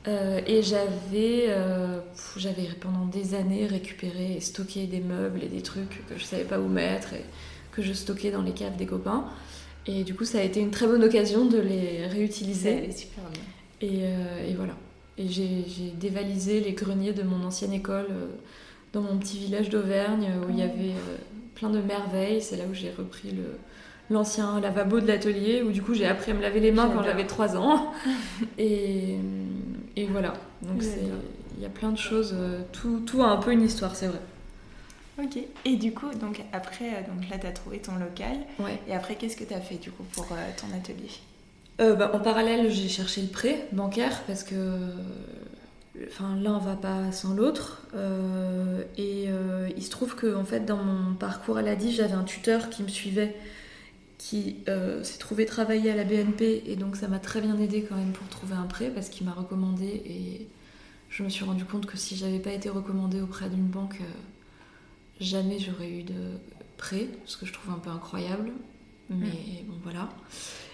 Euh, 0.07 0.39
et 0.47 0.61
j'avais, 0.63 1.47
euh, 1.49 1.99
j'avais 2.37 2.67
pendant 2.79 3.05
des 3.05 3.35
années 3.35 3.67
récupéré 3.67 4.35
et 4.37 4.39
stocké 4.39 4.87
des 4.87 5.01
meubles 5.01 5.43
et 5.43 5.47
des 5.47 5.61
trucs 5.61 6.05
que 6.07 6.17
je 6.17 6.23
savais 6.23 6.45
pas 6.45 6.59
où 6.59 6.67
mettre 6.67 7.13
et 7.13 7.25
que 7.71 7.81
je 7.81 7.91
stockais 7.91 8.31
dans 8.31 8.41
les 8.41 8.53
caves 8.53 8.77
des 8.77 8.85
copains. 8.85 9.25
Et 9.85 10.03
du 10.03 10.13
coup, 10.13 10.25
ça 10.25 10.39
a 10.39 10.43
été 10.43 10.59
une 10.59 10.71
très 10.71 10.87
bonne 10.87 11.03
occasion 11.03 11.45
de 11.45 11.57
les 11.57 12.07
réutiliser. 12.07 12.89
super 12.91 13.23
bien. 13.31 13.41
Et, 13.81 14.03
euh, 14.03 14.49
et 14.49 14.53
voilà. 14.53 14.75
Et 15.17 15.27
j'ai, 15.27 15.65
dévalisé 15.99 16.61
les 16.61 16.73
greniers 16.73 17.13
de 17.13 17.23
mon 17.23 17.43
ancienne 17.43 17.73
école 17.73 18.07
dans 18.93 19.01
mon 19.01 19.17
petit 19.17 19.39
village 19.39 19.69
d'Auvergne 19.69 20.29
où 20.45 20.51
il 20.51 20.59
y 20.59 20.61
oh. 20.61 20.65
avait 20.65 20.93
plein 21.55 21.69
de 21.69 21.81
merveilles. 21.81 22.41
C'est 22.41 22.55
là 22.55 22.63
où 22.69 22.73
j'ai 22.73 22.91
repris 22.91 23.31
le, 23.31 23.57
l'ancien 24.09 24.59
lavabo 24.59 24.99
de 24.99 25.07
l'atelier 25.07 25.63
où 25.63 25.71
du 25.71 25.81
coup 25.81 25.93
j'ai 25.93 26.05
appris 26.05 26.31
à 26.31 26.33
me 26.33 26.41
laver 26.41 26.59
les 26.59 26.71
mains 26.71 26.89
quand 26.93 27.03
j'avais 27.03 27.25
3 27.25 27.57
ans. 27.57 27.91
et, 28.57 29.17
et 29.97 30.05
voilà. 30.05 30.33
Donc 30.61 30.81
il 31.57 31.61
y 31.61 31.65
a 31.65 31.69
plein 31.69 31.91
de 31.91 31.97
choses. 31.97 32.35
tout, 32.71 33.01
tout 33.05 33.21
a 33.21 33.27
un 33.27 33.37
peu 33.37 33.51
une 33.51 33.63
histoire, 33.63 33.95
c'est 33.95 34.07
vrai. 34.07 34.21
Ok. 35.21 35.39
Et 35.65 35.75
du 35.75 35.91
coup, 35.93 36.09
donc 36.13 36.43
après, 36.53 37.03
donc 37.09 37.27
là, 37.29 37.37
tu 37.39 37.47
as 37.47 37.51
trouvé 37.51 37.79
ton 37.79 37.95
local. 37.95 38.37
Ouais. 38.59 38.79
Et 38.87 38.93
après, 38.93 39.15
qu'est-ce 39.15 39.35
que 39.35 39.43
tu 39.43 39.53
as 39.53 39.61
fait 39.61 39.75
du 39.75 39.91
coup 39.91 40.03
pour 40.13 40.27
ton 40.27 40.67
atelier? 40.77 41.09
Bah, 41.79 42.11
En 42.13 42.19
parallèle, 42.19 42.71
j'ai 42.71 42.87
cherché 42.87 43.21
le 43.21 43.27
prêt 43.27 43.67
bancaire 43.71 44.21
parce 44.27 44.43
que 44.43 44.79
enfin, 46.05 46.35
l'un 46.41 46.59
va 46.59 46.75
pas 46.75 47.11
sans 47.11 47.33
l'autre. 47.33 47.81
Euh, 47.95 48.83
et 48.97 49.25
euh, 49.27 49.69
il 49.75 49.83
se 49.83 49.89
trouve 49.89 50.15
que 50.15 50.35
en 50.35 50.45
fait, 50.45 50.61
dans 50.61 50.77
mon 50.77 51.15
parcours 51.15 51.57
à 51.57 51.61
l'ADI, 51.61 51.93
j'avais 51.93 52.13
un 52.13 52.23
tuteur 52.23 52.69
qui 52.69 52.83
me 52.83 52.87
suivait, 52.87 53.35
qui 54.17 54.57
euh, 54.67 55.03
s'est 55.03 55.19
trouvé 55.19 55.45
travailler 55.45 55.91
à 55.91 55.95
la 55.95 56.03
BNP, 56.03 56.63
et 56.65 56.75
donc 56.75 56.95
ça 56.95 57.07
m'a 57.07 57.19
très 57.19 57.41
bien 57.41 57.57
aidé 57.59 57.85
quand 57.87 57.95
même 57.95 58.11
pour 58.11 58.27
trouver 58.27 58.55
un 58.55 58.65
prêt 58.65 58.89
parce 58.89 59.09
qu'il 59.09 59.25
m'a 59.25 59.33
recommandé. 59.33 60.01
Et 60.05 60.47
je 61.09 61.23
me 61.23 61.29
suis 61.29 61.45
rendu 61.45 61.65
compte 61.65 61.85
que 61.85 61.97
si 61.97 62.15
j'avais 62.15 62.39
pas 62.39 62.51
été 62.51 62.69
recommandée 62.69 63.21
auprès 63.21 63.49
d'une 63.49 63.67
banque, 63.67 63.99
jamais 65.19 65.59
j'aurais 65.59 65.89
eu 65.91 66.03
de 66.03 66.13
prêt, 66.77 67.07
ce 67.25 67.37
que 67.37 67.45
je 67.45 67.53
trouve 67.53 67.73
un 67.73 67.79
peu 67.79 67.89
incroyable. 67.89 68.51
Mais 69.09 69.27
mm. 69.27 69.67
bon, 69.67 69.75
voilà. 69.83 70.09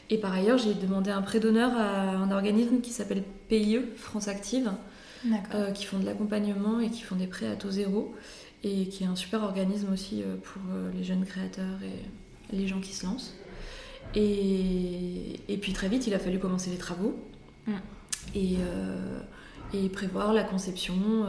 Et 0.09 0.17
par 0.17 0.33
ailleurs, 0.33 0.57
j'ai 0.57 0.73
demandé 0.73 1.11
un 1.11 1.21
prêt 1.21 1.39
d'honneur 1.39 1.71
à 1.75 2.11
un 2.11 2.31
organisme 2.31 2.81
qui 2.81 2.91
s'appelle 2.91 3.23
PIE, 3.47 3.79
France 3.95 4.27
Active, 4.27 4.71
euh, 5.53 5.71
qui 5.71 5.85
font 5.85 5.99
de 5.99 6.05
l'accompagnement 6.05 6.79
et 6.79 6.89
qui 6.89 7.01
font 7.01 7.15
des 7.15 7.27
prêts 7.27 7.47
à 7.47 7.55
taux 7.55 7.71
zéro, 7.71 8.13
et 8.63 8.87
qui 8.87 9.03
est 9.03 9.07
un 9.07 9.15
super 9.15 9.43
organisme 9.43 9.91
aussi 9.91 10.21
euh, 10.21 10.35
pour 10.41 10.61
euh, 10.71 10.91
les 10.93 11.03
jeunes 11.03 11.25
créateurs 11.25 11.81
et 11.83 12.05
les 12.53 12.67
gens 12.67 12.79
qui 12.79 12.93
se 12.93 13.05
lancent. 13.05 13.35
Et, 14.15 15.39
et 15.49 15.57
puis 15.57 15.73
très 15.73 15.89
vite, 15.89 16.07
il 16.07 16.13
a 16.13 16.19
fallu 16.19 16.39
commencer 16.39 16.69
les 16.69 16.77
travaux 16.77 17.15
mm. 17.65 17.73
et, 18.35 18.57
et, 19.73 19.89
prévoir 19.89 20.33
la 20.33 20.43
conception 20.43 21.25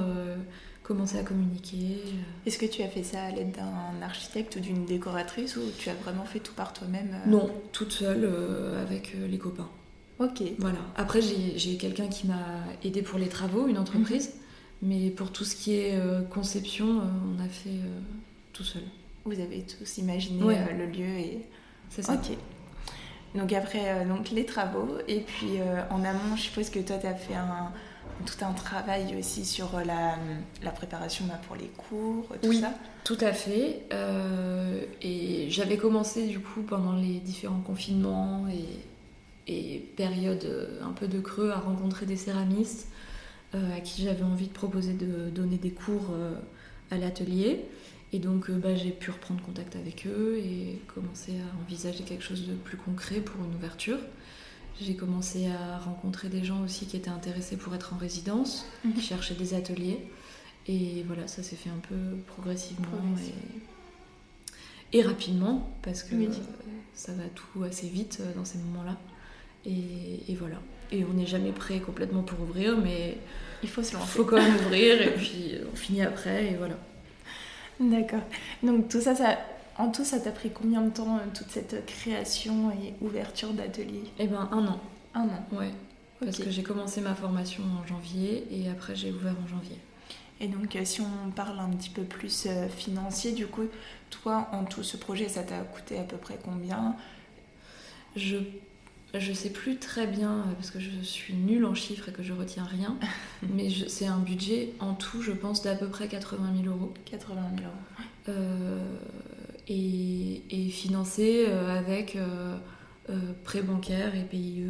commencer 0.82 1.18
à 1.18 1.22
communiquer. 1.22 2.02
Est-ce 2.44 2.58
que 2.58 2.66
tu 2.66 2.82
as 2.82 2.88
fait 2.88 3.02
ça 3.02 3.22
à 3.22 3.30
l'aide 3.30 3.52
d'un 3.52 4.02
architecte 4.02 4.56
ou 4.56 4.60
d'une 4.60 4.84
décoratrice 4.84 5.56
ou 5.56 5.62
tu 5.78 5.88
as 5.88 5.94
vraiment 5.94 6.26
fait 6.26 6.40
tout 6.40 6.52
par 6.52 6.74
toi-même 6.74 7.16
Non, 7.26 7.50
toute 7.72 7.92
seule 7.92 8.28
avec 8.82 9.16
les 9.26 9.38
copains. 9.38 9.70
Ok. 10.18 10.42
Voilà. 10.58 10.78
Après, 10.96 11.20
j'ai 11.22 11.76
quelqu'un 11.76 12.08
qui 12.08 12.26
m'a 12.26 12.64
aidé 12.82 13.02
pour 13.02 13.18
les 13.18 13.28
travaux, 13.28 13.66
une 13.66 13.78
entreprise. 13.78 14.28
Mhm. 14.28 14.40
Mais 14.82 15.10
pour 15.10 15.32
tout 15.32 15.44
ce 15.44 15.56
qui 15.56 15.74
est 15.74 15.96
euh, 15.96 16.22
conception, 16.22 17.00
euh, 17.00 17.04
on 17.34 17.42
a 17.42 17.48
fait 17.48 17.70
euh, 17.70 18.00
tout 18.52 18.64
seul. 18.64 18.82
Vous 19.24 19.40
avez 19.40 19.62
tous 19.62 19.98
imaginé 19.98 20.40
le 20.76 20.86
lieu 20.86 21.18
et. 21.18 21.46
C'est 21.90 22.02
ça. 22.02 22.14
Ok. 22.14 22.36
Donc 23.34 23.52
après, 23.52 24.04
donc 24.06 24.30
les 24.30 24.44
travaux. 24.46 24.98
Et 25.08 25.20
puis 25.20 25.58
en 25.90 26.04
amont, 26.04 26.36
je 26.36 26.42
suppose 26.42 26.70
que 26.70 26.78
toi, 26.78 26.98
tu 26.98 27.06
as 27.06 27.14
fait 27.14 27.34
un, 27.34 27.72
tout 28.24 28.44
un 28.44 28.52
travail 28.52 29.16
aussi 29.18 29.44
sur 29.44 29.80
la, 29.84 30.16
la 30.62 30.70
préparation 30.70 31.24
bah, 31.26 31.40
pour 31.46 31.56
les 31.56 31.66
cours, 31.68 32.28
tout 32.42 32.48
oui, 32.48 32.60
ça 32.60 32.72
Tout 33.02 33.18
à 33.20 33.32
fait. 33.32 33.82
et 35.02 35.46
j'avais 35.50 35.76
commencé 35.76 36.26
du 36.26 36.38
coup 36.38 36.62
pendant 36.62 36.94
les 36.94 37.18
différents 37.18 37.60
confinements 37.60 38.46
et 38.48 38.64
et 39.46 39.78
période 39.96 40.44
euh, 40.44 40.82
un 40.82 40.92
peu 40.92 41.08
de 41.08 41.20
creux 41.20 41.50
à 41.50 41.58
rencontrer 41.58 42.06
des 42.06 42.16
céramistes 42.16 42.88
euh, 43.54 43.76
à 43.76 43.80
qui 43.80 44.02
j'avais 44.02 44.22
envie 44.22 44.48
de 44.48 44.52
proposer 44.52 44.94
de 44.94 45.30
donner 45.30 45.56
des 45.56 45.70
cours 45.70 46.10
euh, 46.12 46.34
à 46.90 46.96
l'atelier. 46.96 47.64
Et 48.14 48.20
donc 48.20 48.48
bah, 48.48 48.76
j'ai 48.76 48.92
pu 48.92 49.10
reprendre 49.10 49.42
contact 49.42 49.74
avec 49.74 50.06
eux 50.06 50.38
et 50.38 50.80
commencer 50.86 51.32
à 51.32 51.60
envisager 51.60 52.04
quelque 52.04 52.22
chose 52.22 52.46
de 52.46 52.54
plus 52.54 52.76
concret 52.76 53.16
pour 53.16 53.44
une 53.44 53.52
ouverture. 53.56 53.98
J'ai 54.80 54.94
commencé 54.94 55.48
à 55.48 55.78
rencontrer 55.80 56.28
des 56.28 56.44
gens 56.44 56.62
aussi 56.62 56.86
qui 56.86 56.96
étaient 56.96 57.10
intéressés 57.10 57.56
pour 57.56 57.74
être 57.74 57.92
en 57.92 57.96
résidence, 57.96 58.66
qui 58.94 59.00
cherchaient 59.00 59.34
des 59.34 59.54
ateliers. 59.54 59.98
Et 60.68 61.02
voilà, 61.08 61.26
ça 61.26 61.42
s'est 61.42 61.56
fait 61.56 61.70
un 61.70 61.80
peu 61.88 62.16
progressivement 62.28 62.86
et, 64.92 65.02
rapidement, 65.02 65.76
parce 65.82 66.04
que 66.04 66.14
ça 66.94 67.12
va 67.14 67.24
tout 67.34 67.64
assez 67.64 67.88
vite 67.88 68.22
dans 68.36 68.44
ces 68.44 68.58
moments-là. 68.58 68.96
Et, 69.66 70.36
voilà. 70.38 70.60
Et 70.92 71.04
on 71.04 71.14
n'est 71.14 71.26
jamais 71.26 71.50
prêt 71.50 71.80
complètement 71.80 72.22
pour 72.22 72.40
ouvrir, 72.42 72.78
mais 72.78 73.18
il 73.64 73.68
faut 73.68 73.82
se 73.82 73.94
lancer. 73.94 74.06
faut 74.06 74.24
quand 74.24 74.36
même 74.36 74.54
ouvrir 74.54 75.02
et 75.02 75.14
puis 75.14 75.54
on 75.72 75.74
finit 75.74 76.02
après 76.02 76.52
et 76.52 76.54
voilà. 76.54 76.76
D'accord. 77.80 78.22
Donc 78.62 78.88
tout 78.88 79.00
ça, 79.00 79.14
ça, 79.14 79.38
en 79.78 79.90
tout, 79.90 80.04
ça 80.04 80.20
t'a 80.20 80.30
pris 80.30 80.50
combien 80.50 80.82
de 80.82 80.90
temps, 80.90 81.16
euh, 81.16 81.20
toute 81.34 81.50
cette 81.50 81.86
création 81.86 82.70
et 82.70 82.94
ouverture 83.00 83.52
d'atelier? 83.52 84.04
Eh 84.18 84.26
ben 84.26 84.48
un 84.52 84.66
an. 84.66 84.80
Un 85.14 85.22
an 85.24 85.46
Ouais. 85.52 85.72
Parce 86.20 86.38
que 86.38 86.50
j'ai 86.50 86.62
commencé 86.62 87.00
ma 87.00 87.14
formation 87.14 87.62
en 87.82 87.86
janvier 87.86 88.46
et 88.50 88.70
après 88.70 88.94
j'ai 88.94 89.12
ouvert 89.12 89.34
en 89.44 89.48
janvier. 89.48 89.78
Et 90.40 90.48
donc 90.48 90.74
euh, 90.76 90.84
si 90.84 91.00
on 91.00 91.30
parle 91.30 91.58
un 91.58 91.68
petit 91.70 91.90
peu 91.90 92.02
plus 92.02 92.46
euh, 92.46 92.68
financier, 92.68 93.32
du 93.32 93.46
coup, 93.46 93.64
toi, 94.10 94.48
en 94.52 94.64
tout 94.64 94.82
ce 94.82 94.96
projet, 94.96 95.28
ça 95.28 95.42
t'a 95.42 95.58
coûté 95.58 95.98
à 95.98 96.02
peu 96.02 96.16
près 96.16 96.38
combien? 96.42 96.94
Je 98.16 98.36
je 99.20 99.32
sais 99.32 99.50
plus 99.50 99.76
très 99.76 100.06
bien, 100.06 100.32
euh, 100.32 100.52
parce 100.54 100.70
que 100.70 100.80
je 100.80 100.90
suis 101.02 101.34
nulle 101.34 101.64
en 101.64 101.74
chiffres 101.74 102.08
et 102.08 102.12
que 102.12 102.22
je 102.22 102.32
retiens 102.32 102.64
rien, 102.64 102.96
mais 103.54 103.68
c'est 103.88 104.06
un 104.06 104.18
budget 104.18 104.70
en 104.80 104.94
tout, 104.94 105.22
je 105.22 105.32
pense, 105.32 105.62
d'à 105.62 105.74
peu 105.74 105.88
près 105.88 106.08
80 106.08 106.62
000 106.62 106.74
euros. 106.74 106.92
80 107.04 107.42
000 107.56 107.68
euros. 107.68 108.08
Euh, 108.28 108.80
et, 109.68 110.42
financé 110.70 111.46
euh, 111.48 111.78
avec 111.78 112.18
prêt 113.44 113.62
bancaire 113.62 114.14
et 114.14 114.24
PIE 114.24 114.66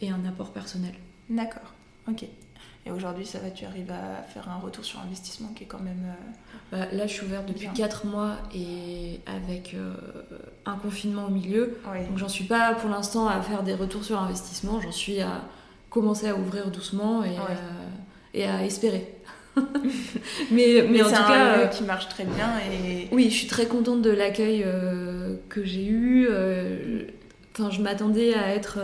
et 0.00 0.10
un 0.10 0.24
apport 0.24 0.52
personnel. 0.52 0.94
D'accord, 1.30 1.72
ok. 2.08 2.26
Et 2.86 2.90
aujourd'hui, 2.90 3.24
ça 3.24 3.38
va, 3.38 3.50
tu 3.50 3.64
arrives 3.64 3.90
à 3.90 4.22
faire 4.22 4.48
un 4.50 4.58
retour 4.58 4.84
sur 4.84 5.00
investissement 5.00 5.48
qui 5.54 5.64
est 5.64 5.66
quand 5.66 5.80
même. 5.80 6.04
Euh, 6.04 6.76
bah, 6.76 6.86
là, 6.92 7.06
je 7.06 7.14
suis 7.14 7.24
ouverte 7.24 7.46
depuis 7.46 7.68
4 7.74 8.06
mois 8.06 8.36
et 8.54 9.20
avec 9.26 9.74
euh, 9.74 9.94
un 10.66 10.76
confinement 10.76 11.26
au 11.26 11.30
milieu. 11.30 11.78
Donc, 12.08 12.18
j'en 12.18 12.28
suis 12.28 12.44
pas 12.44 12.74
pour 12.74 12.90
l'instant 12.90 13.26
à 13.26 13.40
faire 13.40 13.62
des 13.62 13.74
retours 13.74 14.04
sur 14.04 14.20
investissement. 14.20 14.80
J'en 14.82 14.92
suis 14.92 15.20
à 15.22 15.44
commencer 15.88 16.28
à 16.28 16.36
ouvrir 16.36 16.70
doucement 16.70 17.24
et, 17.24 17.36
et 18.34 18.44
à 18.44 18.64
espérer. 18.64 19.14
mais, 20.50 20.84
mais, 20.90 21.02
en 21.02 21.06
tout 21.06 21.12
cas, 21.12 21.58
euh, 21.58 21.66
qui 21.68 21.84
marche 21.84 22.08
très 22.08 22.24
bien 22.24 22.50
et 22.58 23.08
oui, 23.12 23.30
je 23.30 23.36
suis 23.36 23.46
très 23.46 23.66
contente 23.66 24.02
de 24.02 24.10
l'accueil 24.10 24.66
que 25.48 25.64
j'ai 25.64 25.86
eu. 25.86 26.28
Enfin, 27.52 27.70
je 27.70 27.80
m'attendais 27.80 28.34
à 28.34 28.54
être 28.54 28.78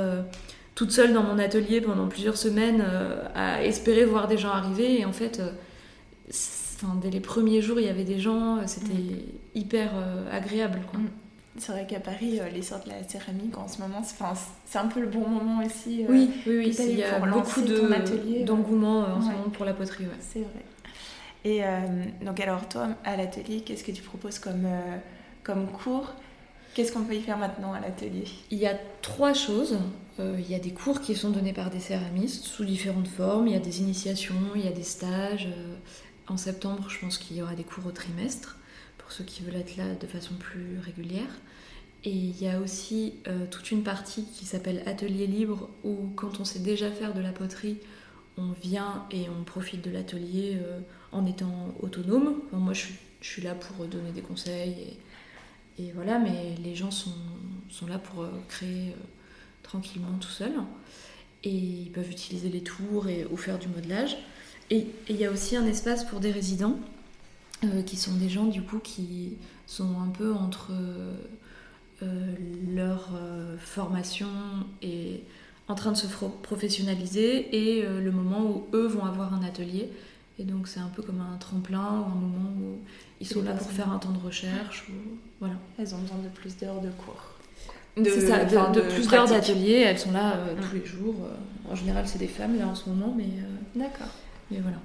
toute 0.81 0.93
seule 0.93 1.13
dans 1.13 1.23
mon 1.23 1.39
atelier 1.39 1.83
pendant 1.83 2.09
plusieurs 2.09 2.39
semaines 2.39 2.83
euh, 2.83 3.23
à 3.35 3.63
espérer 3.63 4.07
voir 4.07 4.29
des 4.29 4.39
gens 4.39 4.49
arriver. 4.49 4.99
Et 4.99 5.05
en 5.05 5.13
fait, 5.13 5.39
euh, 5.39 6.87
dès 7.03 7.11
les 7.11 7.21
premiers 7.21 7.61
jours, 7.61 7.79
il 7.79 7.85
y 7.85 7.91
avait 7.91 8.05
des 8.05 8.19
gens, 8.19 8.57
euh, 8.57 8.63
c'était 8.65 8.95
mm. 8.95 9.19
hyper 9.57 9.91
agréable. 10.33 10.81
Mm. 10.95 11.05
C'est 11.59 11.73
vrai 11.73 11.87
qu'à 11.87 12.01
Paris, 12.01 12.41
l'essor 12.55 12.81
de 12.83 12.89
la 12.89 13.07
céramique 13.07 13.59
en 13.59 13.69
ce 13.69 13.83
moment, 13.83 14.01
c'est 14.03 14.79
un 14.79 14.87
peu 14.87 15.01
le 15.01 15.09
bon 15.09 15.29
moment 15.29 15.63
aussi. 15.63 16.07
oui, 16.09 16.31
oui, 16.47 16.57
oui. 16.57 16.77
Il 16.79 16.99
y 16.99 17.03
a 17.03 17.19
beaucoup 17.19 17.61
d'engouement 17.61 19.01
en 19.01 19.21
ce 19.21 19.27
moment 19.27 19.51
pour 19.53 19.67
la 19.67 19.75
poterie. 19.75 20.05
Ouais. 20.05 20.11
C'est 20.21 20.41
vrai. 20.41 20.65
Et 21.45 21.61
donc 22.25 22.41
alors 22.41 22.67
toi, 22.69 22.89
à 23.05 23.19
l'atelier, 23.19 23.61
qu'est-ce 23.61 23.85
que 23.85 23.93
tu 23.93 24.01
proposes 24.01 24.39
comme, 24.39 24.67
comme 25.43 25.67
cours? 25.67 26.15
Qu'est-ce 26.75 26.93
qu'on 26.93 27.03
peut 27.03 27.17
y 27.17 27.21
faire 27.21 27.37
maintenant 27.37 27.73
à 27.73 27.81
l'atelier? 27.81 28.25
Il 28.51 28.59
y 28.59 28.67
a 28.67 28.79
trois 29.03 29.35
choses. 29.35 29.79
Euh, 30.21 30.37
il 30.39 30.49
y 30.49 30.55
a 30.55 30.61
des 30.61 30.71
cours 30.71 31.01
qui 31.01 31.17
sont 31.17 31.31
donnés 31.31 31.53
par 31.53 31.71
des 31.71 31.81
céramistes 31.81 32.45
sous 32.45 32.65
différentes 32.65 33.09
formes. 33.09 33.49
Il 33.49 33.55
y 33.55 33.57
a 33.57 33.61
des 33.61 33.81
initiations, 33.81 34.35
il 34.55 34.65
y 34.65 34.69
a 34.69 34.73
des 34.73 34.85
stages. 34.85 35.47
Euh, 35.47 35.75
en 36.29 36.37
septembre, 36.37 36.89
je 36.89 37.01
pense 37.01 37.19
qu'il 37.19 37.37
y 37.37 37.43
aura 37.43 37.57
des 37.57 37.65
cours 37.65 37.87
au 37.87 37.91
trimestre 37.91 38.57
pour 38.99 39.11
ceux 39.11 39.25
qui 39.25 39.43
veulent 39.43 39.57
être 39.57 39.77
là 39.77 39.95
de 40.01 40.07
façon 40.07 40.35
plus 40.35 40.79
régulière. 40.79 41.41
Et 42.05 42.13
il 42.13 42.41
y 42.41 42.49
a 42.49 42.61
aussi 42.61 43.15
euh, 43.27 43.47
toute 43.51 43.73
une 43.73 43.83
partie 43.83 44.25
qui 44.25 44.45
s'appelle 44.45 44.83
Atelier 44.87 45.27
libre 45.27 45.69
où 45.83 45.97
quand 46.15 46.39
on 46.39 46.45
sait 46.45 46.61
déjà 46.61 46.91
faire 46.91 47.15
de 47.15 47.21
la 47.21 47.33
poterie, 47.33 47.79
on 48.39 48.53
vient 48.53 49.07
et 49.11 49.27
on 49.29 49.43
profite 49.43 49.83
de 49.83 49.91
l'atelier 49.91 50.57
en 51.13 51.27
étant 51.27 51.75
autonome. 51.81 52.37
moi, 52.53 52.73
je 52.73 52.87
suis, 53.21 53.43
là 53.43 53.55
pour 53.55 53.85
donner 53.87 54.13
des 54.13 54.23
conseils 54.23 54.97
voilà, 55.95 56.19
mais 56.19 56.55
les 56.63 56.75
gens 56.75 56.91
sont, 56.91 57.13
là 57.89 57.99
pour 57.99 58.27
créer 58.49 58.95
tranquillement 59.63 60.19
tout 60.21 60.29
seul. 60.29 60.53
Et 61.45 61.51
ils 61.51 61.91
peuvent 61.91 62.11
utiliser 62.11 62.49
les 62.49 62.63
tours 62.63 63.09
et, 63.09 63.27
ou 63.31 63.37
faire 63.37 63.59
du 63.59 63.69
modelage. 63.69 64.17
Et 64.71 64.87
il 65.09 65.17
y 65.17 65.25
a 65.25 65.31
aussi 65.31 65.57
un 65.57 65.67
espace 65.67 66.05
pour 66.05 66.21
des 66.21 66.31
résidents, 66.31 66.79
euh, 67.65 67.83
qui 67.83 67.97
sont 67.97 68.15
des 68.15 68.31
gens 68.31 68.47
du 68.47 68.63
coup 68.63 68.79
qui 68.79 69.37
sont 69.67 70.01
un 70.01 70.09
peu 70.09 70.33
entre 70.33 70.71
euh, 72.03 72.35
leur 72.73 73.11
euh, 73.15 73.59
formation 73.59 74.29
et 74.81 75.23
en 75.69 75.75
train 75.75 75.93
de 75.93 75.97
se 75.97 76.07
professionnaliser 76.43 77.55
et 77.55 77.83
le 77.83 78.11
moment 78.11 78.45
où 78.45 78.67
eux 78.75 78.89
vont 78.89 79.05
avoir 79.05 79.35
un 79.35 79.45
atelier. 79.45 79.89
Et 80.41 80.45
donc 80.45 80.69
c'est 80.69 80.81
un 80.81 80.89
peu 80.89 81.03
comme 81.03 81.21
un 81.21 81.37
tremplin 81.37 82.01
ou 82.01 82.13
un 82.13 82.15
moment 82.15 82.51
où 82.59 82.79
ils 83.21 83.27
sont 83.27 83.43
là 83.43 83.53
pour 83.53 83.71
faire 83.71 83.93
un 83.93 83.99
temps 83.99 84.11
de 84.11 84.19
recherche. 84.19 84.87
Ou... 84.89 85.19
Voilà. 85.39 85.57
Elles 85.79 85.95
ont 85.95 85.99
besoin 85.99 86.17
de 86.17 86.29
plus 86.29 86.57
d'heures 86.57 86.81
de 86.81 86.89
cours. 86.89 87.35
de, 87.99 88.05
de, 88.75 88.81
plus 88.81 89.07
d'heures 89.07 89.29
d'atelier. 89.29 89.85
Elles 89.87 89.99
sont 89.99 90.13
là 90.13 90.37
euh, 90.37 90.55
tous 90.63 90.77
les 90.77 90.87
jours. 90.87 91.15
En 91.71 91.75
général, 91.75 92.09
c'est 92.09 92.19
des 92.19 92.27
femmes 92.27 92.59
là 92.59 92.67
en 92.67 92.75
ce 92.75 92.89
moment, 92.89 93.15
mais. 93.15 93.29
D'accord. 93.75 94.09
Mais 94.51 94.61
voilà. 94.61 94.79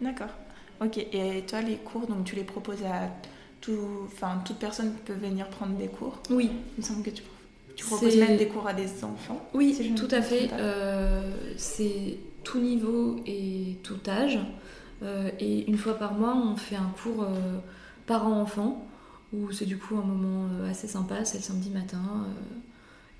D'accord. 0.00 0.34
Ok. 0.80 0.98
Et 0.98 1.44
toi, 1.46 1.60
les 1.60 1.76
cours, 1.76 2.08
donc 2.08 2.24
tu 2.24 2.34
les 2.34 2.44
proposes 2.44 2.82
à 2.84 3.08
tout, 3.60 3.78
enfin 4.06 4.42
toute 4.44 4.58
personne 4.58 4.92
peut 5.04 5.14
venir 5.14 5.48
prendre 5.50 5.76
des 5.76 5.86
cours? 5.86 6.18
Oui. 6.30 6.50
Il 6.76 6.82
me 6.82 6.86
semble 6.86 7.04
que 7.04 7.10
tu, 7.10 7.22
tu 7.76 7.84
proposes 7.84 8.16
même 8.16 8.36
des 8.36 8.48
cours 8.48 8.66
à 8.66 8.74
des 8.74 9.04
enfants. 9.04 9.40
Oui, 9.54 9.94
tout 9.94 10.08
à 10.10 10.20
fait. 10.20 10.50
c'est 11.56 12.18
tout 12.42 12.58
niveau 12.58 13.20
et 13.24 13.76
tout 13.84 14.00
âge. 14.08 14.40
Et 15.02 15.68
une 15.68 15.76
fois 15.76 15.94
par 15.94 16.14
mois, 16.14 16.34
on 16.34 16.56
fait 16.56 16.76
un 16.76 16.92
cours 17.02 17.26
parents-enfants 18.06 18.86
où 19.32 19.52
c'est 19.52 19.66
du 19.66 19.76
coup 19.76 19.96
un 19.96 20.04
moment 20.04 20.48
euh, 20.52 20.70
assez 20.70 20.86
sympa, 20.86 21.24
c'est 21.24 21.38
le 21.38 21.42
samedi 21.42 21.70
matin. 21.70 22.02
Euh, 22.26 22.56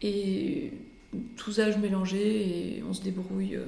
et 0.02 0.72
tous 1.36 1.60
âges 1.60 1.78
mélangés 1.78 2.76
et 2.78 2.84
on 2.88 2.92
se 2.92 3.02
débrouille 3.02 3.56
euh, 3.56 3.64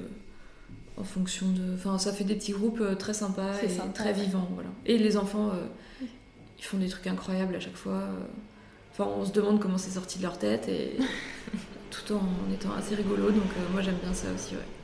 en 0.97 1.03
fonction 1.03 1.47
de. 1.51 1.73
Enfin, 1.75 1.97
ça 1.97 2.13
fait 2.13 2.23
des 2.23 2.35
petits 2.35 2.51
groupes 2.51 2.83
très 2.97 3.13
sympas 3.13 3.53
et 3.63 3.93
très 3.93 4.13
vivants. 4.13 4.47
Voilà. 4.53 4.69
Et 4.85 4.97
les 4.97 5.17
enfants, 5.17 5.51
ils 6.01 6.63
font 6.63 6.77
des 6.77 6.89
trucs 6.89 7.07
incroyables 7.07 7.55
à 7.55 7.59
chaque 7.59 7.75
fois. 7.75 8.03
Enfin, 8.91 9.09
on 9.17 9.25
se 9.25 9.31
demande 9.31 9.59
comment 9.59 9.77
c'est 9.77 9.91
sorti 9.91 10.17
de 10.17 10.23
leur 10.23 10.37
tête 10.37 10.67
et 10.67 10.97
tout 11.89 12.13
en 12.13 12.53
étant 12.53 12.73
assez 12.73 12.95
rigolo. 12.95 13.31
Donc, 13.31 13.49
moi, 13.71 13.81
j'aime 13.81 13.97
bien 14.03 14.13
ça 14.13 14.27
aussi, 14.33 14.55
ouais. 14.55 14.78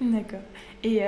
D'accord. 0.00 0.40
Et 0.82 1.00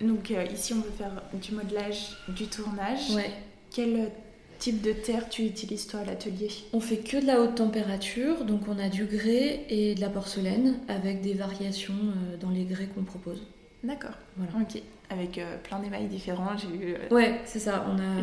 donc, 0.00 0.32
ici, 0.52 0.72
on 0.72 0.80
veut 0.80 0.90
faire 0.96 1.22
du 1.34 1.52
modelage, 1.52 2.16
du 2.28 2.46
tournage. 2.46 3.10
Ouais. 3.14 3.30
Quel 3.70 4.10
type 4.58 4.82
de 4.82 4.92
terre 4.92 5.28
tu 5.28 5.42
utilises 5.44 5.86
toi 5.86 6.00
à 6.00 6.04
l'atelier? 6.04 6.50
On 6.72 6.80
fait 6.80 6.98
que 6.98 7.20
de 7.20 7.26
la 7.26 7.40
haute 7.40 7.54
température, 7.54 8.44
donc 8.44 8.62
on 8.68 8.78
a 8.78 8.88
du 8.88 9.04
grès 9.04 9.64
et 9.68 9.94
de 9.94 10.00
la 10.00 10.10
porcelaine 10.10 10.78
avec 10.88 11.22
des 11.22 11.34
variations 11.34 11.94
euh, 11.94 12.36
dans 12.36 12.50
les 12.50 12.64
grès 12.64 12.86
qu'on 12.86 13.02
propose. 13.02 13.42
D'accord. 13.82 14.14
Voilà. 14.36 14.52
Ok. 14.60 14.82
Avec 15.08 15.38
euh, 15.38 15.56
plein 15.62 15.78
d'émails 15.78 16.06
différents, 16.08 16.56
j'ai. 16.56 16.94
Euh, 16.94 17.14
ouais, 17.14 17.40
c'est 17.46 17.58
ça. 17.58 17.86
On 17.88 17.98
a. 17.98 18.20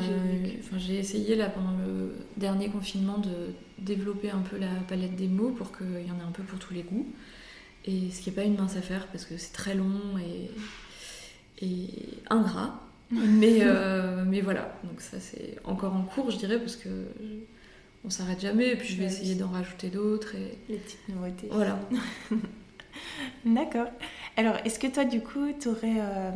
Enfin, 0.60 0.78
j'ai 0.78 1.00
essayé 1.00 1.36
là 1.36 1.50
pendant 1.50 1.76
le 1.86 2.16
dernier 2.38 2.70
confinement 2.70 3.18
de 3.18 3.54
développer 3.80 4.30
un 4.30 4.40
peu 4.40 4.58
la 4.58 4.68
palette 4.88 5.16
des 5.16 5.28
mots 5.28 5.50
pour 5.50 5.76
qu'il 5.76 5.88
y 5.88 6.12
en 6.12 6.20
ait 6.20 6.28
un 6.28 6.32
peu 6.32 6.44
pour 6.44 6.60
tous 6.60 6.74
les 6.74 6.84
goûts. 6.84 7.08
Et 7.88 8.12
ce 8.12 8.22
qui 8.22 8.30
n'est 8.30 8.36
pas 8.36 8.44
une 8.44 8.58
mince 8.58 8.76
affaire 8.76 9.08
parce 9.08 9.26
que 9.26 9.38
c'est 9.38 9.54
très 9.54 9.74
long 9.74 10.18
et, 10.20 11.66
et 11.66 11.88
ingrat. 12.30 12.82
Mais, 13.12 13.60
euh, 13.62 14.26
mais 14.28 14.42
voilà, 14.42 14.78
donc 14.84 15.00
ça 15.00 15.18
c'est 15.22 15.56
encore 15.64 15.96
en 15.96 16.02
cours, 16.02 16.30
je 16.30 16.36
dirais, 16.36 16.60
parce 16.60 16.76
que 16.76 16.90
on 18.04 18.10
s'arrête 18.10 18.42
jamais. 18.42 18.72
Et 18.72 18.76
puis 18.76 18.90
je 18.90 18.98
vais 18.98 19.06
essayer 19.06 19.36
d'en 19.36 19.48
rajouter 19.48 19.88
d'autres. 19.90 20.36
Et... 20.36 20.58
Les 20.68 20.76
petites 20.76 21.08
nouveautés. 21.08 21.48
Voilà. 21.50 21.80
D'accord. 23.46 23.88
Alors, 24.36 24.58
est-ce 24.66 24.78
que 24.78 24.88
toi, 24.88 25.06
du 25.06 25.22
coup, 25.22 25.54
tu 25.58 25.70
aurais 25.70 26.02
euh, 26.02 26.32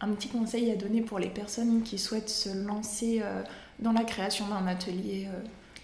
un 0.00 0.08
petit 0.14 0.28
conseil 0.28 0.70
à 0.70 0.76
donner 0.76 1.02
pour 1.02 1.18
les 1.18 1.28
personnes 1.28 1.82
qui 1.82 1.98
souhaitent 1.98 2.30
se 2.30 2.64
lancer 2.66 3.20
euh, 3.22 3.42
dans 3.78 3.92
la 3.92 4.04
création 4.04 4.48
d'un 4.48 4.66
atelier 4.66 5.28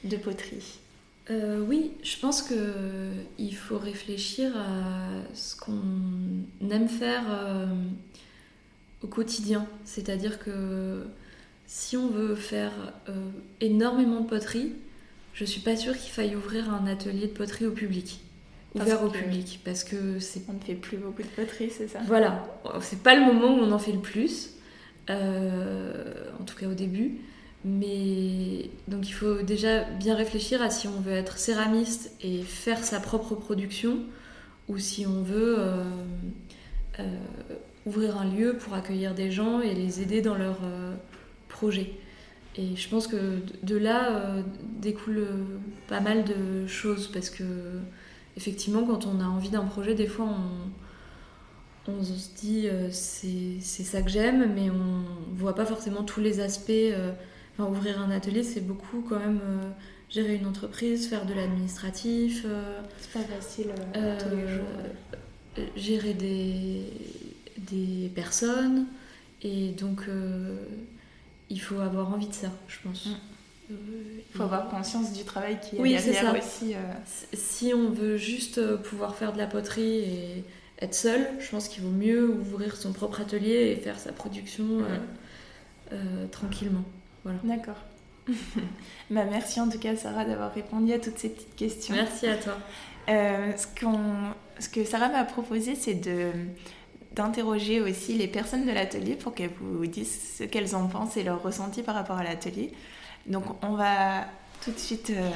de 0.03 0.17
poterie? 0.17 0.81
Oui, 1.31 1.93
je 2.03 2.19
pense 2.19 2.43
qu'il 2.43 3.57
faut 3.57 3.79
réfléchir 3.79 4.57
à 4.57 5.35
ce 5.35 5.57
qu'on 5.57 5.83
aime 6.71 6.89
faire 6.89 7.23
au 9.03 9.07
quotidien. 9.07 9.67
C'est-à-dire 9.85 10.39
que 10.39 11.07
si 11.67 11.97
on 11.97 12.09
veut 12.09 12.35
faire 12.35 12.73
euh, 13.09 13.13
énormément 13.61 14.21
de 14.21 14.27
poterie, 14.27 14.73
je 15.35 15.45
suis 15.45 15.61
pas 15.61 15.77
sûre 15.77 15.97
qu'il 15.97 16.11
faille 16.11 16.37
ouvrir 16.37 16.73
un 16.73 16.87
atelier 16.87 17.27
de 17.27 17.33
poterie 17.33 17.67
au 17.67 17.71
public. 17.71 18.21
Ouvert 18.75 19.03
au 19.03 19.09
public. 19.09 19.61
Parce 19.65 19.85
que 19.85 20.19
c'est. 20.19 20.43
On 20.49 20.53
ne 20.53 20.59
fait 20.59 20.75
plus 20.75 20.97
beaucoup 20.97 21.23
de 21.23 21.29
poterie, 21.29 21.71
c'est 21.71 21.89
ça? 21.89 22.01
Voilà. 22.07 22.45
C'est 22.81 23.03
pas 23.03 23.15
le 23.15 23.25
moment 23.25 23.55
où 23.57 23.61
on 23.61 23.73
en 23.73 23.79
fait 23.79 23.93
le 23.93 24.01
plus. 24.01 24.51
Euh, 25.11 26.25
en 26.39 26.45
tout 26.45 26.57
cas 26.57 26.67
au 26.67 26.75
début. 26.75 27.19
Mais 27.65 28.71
donc 28.89 29.09
il 29.09 29.13
faut 29.13 29.43
déjà 29.43 29.85
bien 29.85 30.17
réfléchir 30.17 30.61
à 30.63 30.71
si 30.71 30.89
on 30.89 31.01
veut 31.01 31.13
être 31.13 31.39
céramiste 31.39 32.13
et 32.21 32.43
faire 32.43 32.83
sa 32.83 32.99
propre 32.99 33.35
production 33.37 34.01
ou 34.69 34.79
si 34.79 35.07
on 35.07 35.23
veut 35.23 35.57
euh, 35.59 35.85
ouvrir 37.87 38.19
un 38.19 38.25
lieu 38.25 38.55
pour 38.55 38.75
accueillir 38.75 39.15
des 39.15 39.31
gens 39.31 39.61
et 39.61 39.75
les 39.75 40.03
aider 40.03 40.23
dans 40.23 40.35
leurs 40.35 40.61
euh, 40.65 40.95
projets. 41.49 41.93
Et 42.57 42.77
je 42.77 42.89
pense 42.89 43.07
que 43.07 43.39
de 43.63 43.77
là 43.77 44.17
euh, 44.17 44.43
découle 44.81 45.19
euh, 45.19 45.45
pas 45.89 46.01
mal 46.01 46.25
de 46.25 46.67
choses 46.67 47.09
parce 47.09 47.31
que 47.31 47.45
effectivement 48.37 48.85
quand 48.85 49.07
on 49.07 49.21
a 49.21 49.25
envie 49.25 49.51
d'un 49.51 49.65
projet 49.65 49.95
des 49.95 50.07
fois 50.07 50.27
on, 51.87 51.93
on 51.93 52.03
se 52.03 52.35
dit 52.37 52.69
c'est 52.91 53.61
ça 53.61 54.03
que 54.03 54.11
j'aime 54.11 54.55
mais 54.55 54.71
on 54.71 55.35
voit 55.35 55.55
pas 55.55 55.67
forcément 55.67 56.03
tous 56.03 56.21
les 56.21 56.41
aspects. 56.41 56.93
Enfin, 57.53 57.71
ouvrir 57.71 58.01
un 58.01 58.11
atelier 58.11 58.43
c'est 58.43 58.61
beaucoup 58.61 59.05
quand 59.07 59.19
même 59.19 59.41
gérer 60.09 60.37
une 60.37 60.47
entreprise, 60.47 61.09
faire 61.09 61.27
de 61.27 61.35
l'administratif. 61.35 62.47
c'est 62.99 63.13
pas 63.13 63.27
facile 63.27 63.73
tous 63.95 64.37
les 64.37 64.49
jours. 64.49 65.67
Gérer 65.77 66.15
des, 66.15 66.85
des 67.59 68.11
personnes. 68.15 68.87
Et 69.43 69.71
donc, 69.71 70.03
euh, 70.09 70.57
il 71.51 71.61
faut 71.61 71.81
avoir 71.81 72.13
envie 72.13 72.29
de 72.29 72.35
ça, 72.35 72.51
je 72.69 72.77
pense. 72.83 73.07
Mm. 73.07 73.11
Euh, 73.71 73.75
il 74.19 74.37
faut 74.37 74.43
avoir 74.43 74.69
conscience 74.69 75.13
du 75.13 75.25
travail 75.25 75.59
qui 75.61 75.77
est 75.77 75.81
oui, 75.81 75.91
derrière 75.91 76.37
aussi. 76.37 76.75
Euh. 76.75 76.79
Si 77.33 77.73
on 77.75 77.91
veut 77.91 78.17
juste 78.17 78.77
pouvoir 78.83 79.15
faire 79.17 79.33
de 79.33 79.39
la 79.39 79.47
poterie 79.47 79.99
et 80.01 80.45
être 80.81 80.95
seul, 80.95 81.27
je 81.41 81.51
pense 81.51 81.69
qu'il 81.69 81.83
vaut 81.83 81.91
mieux 81.91 82.29
ouvrir 82.29 82.77
son 82.77 82.93
propre 82.93 83.21
atelier 83.21 83.73
et 83.73 83.77
faire 83.77 83.99
sa 83.99 84.13
production 84.13 84.65
mm. 84.65 85.97
tranquillement. 86.31 86.85
Voilà. 87.25 87.39
D'accord. 87.45 87.77
bah, 89.11 89.25
merci 89.25 89.61
en 89.61 89.69
tout 89.69 89.79
cas 89.79 89.97
Sarah 89.97 90.25
d'avoir 90.25 90.55
répondu 90.55 90.93
à 90.93 90.99
toutes 90.99 91.19
ces 91.19 91.29
petites 91.29 91.57
questions. 91.57 91.95
Merci 91.95 92.29
à 92.29 92.37
toi. 92.37 92.57
ce, 93.09 93.67
ce 94.59 94.69
que 94.69 94.85
Sarah 94.85 95.09
m'a 95.09 95.25
proposé, 95.25 95.75
c'est 95.75 95.95
de 95.95 96.31
d'interroger 97.15 97.81
aussi 97.81 98.15
les 98.15 98.27
personnes 98.27 98.67
de 98.67 98.73
l'atelier 98.73 99.17
pour 99.17 99.35
qu'elles 99.35 99.51
vous 99.61 99.87
disent 99.87 100.37
ce 100.39 100.45
qu'elles 100.45 100.75
en 100.75 100.87
pensent 100.87 101.17
et 101.17 101.23
leur 101.23 101.43
ressenti 101.43 101.83
par 101.83 101.95
rapport 101.95 102.17
à 102.17 102.25
l'atelier. 102.25 102.73
Donc 103.27 103.45
on 103.63 103.75
va 103.75 104.25
tout 104.65 104.71
de 104.71 104.79
suite 104.79 105.11
euh, 105.11 105.31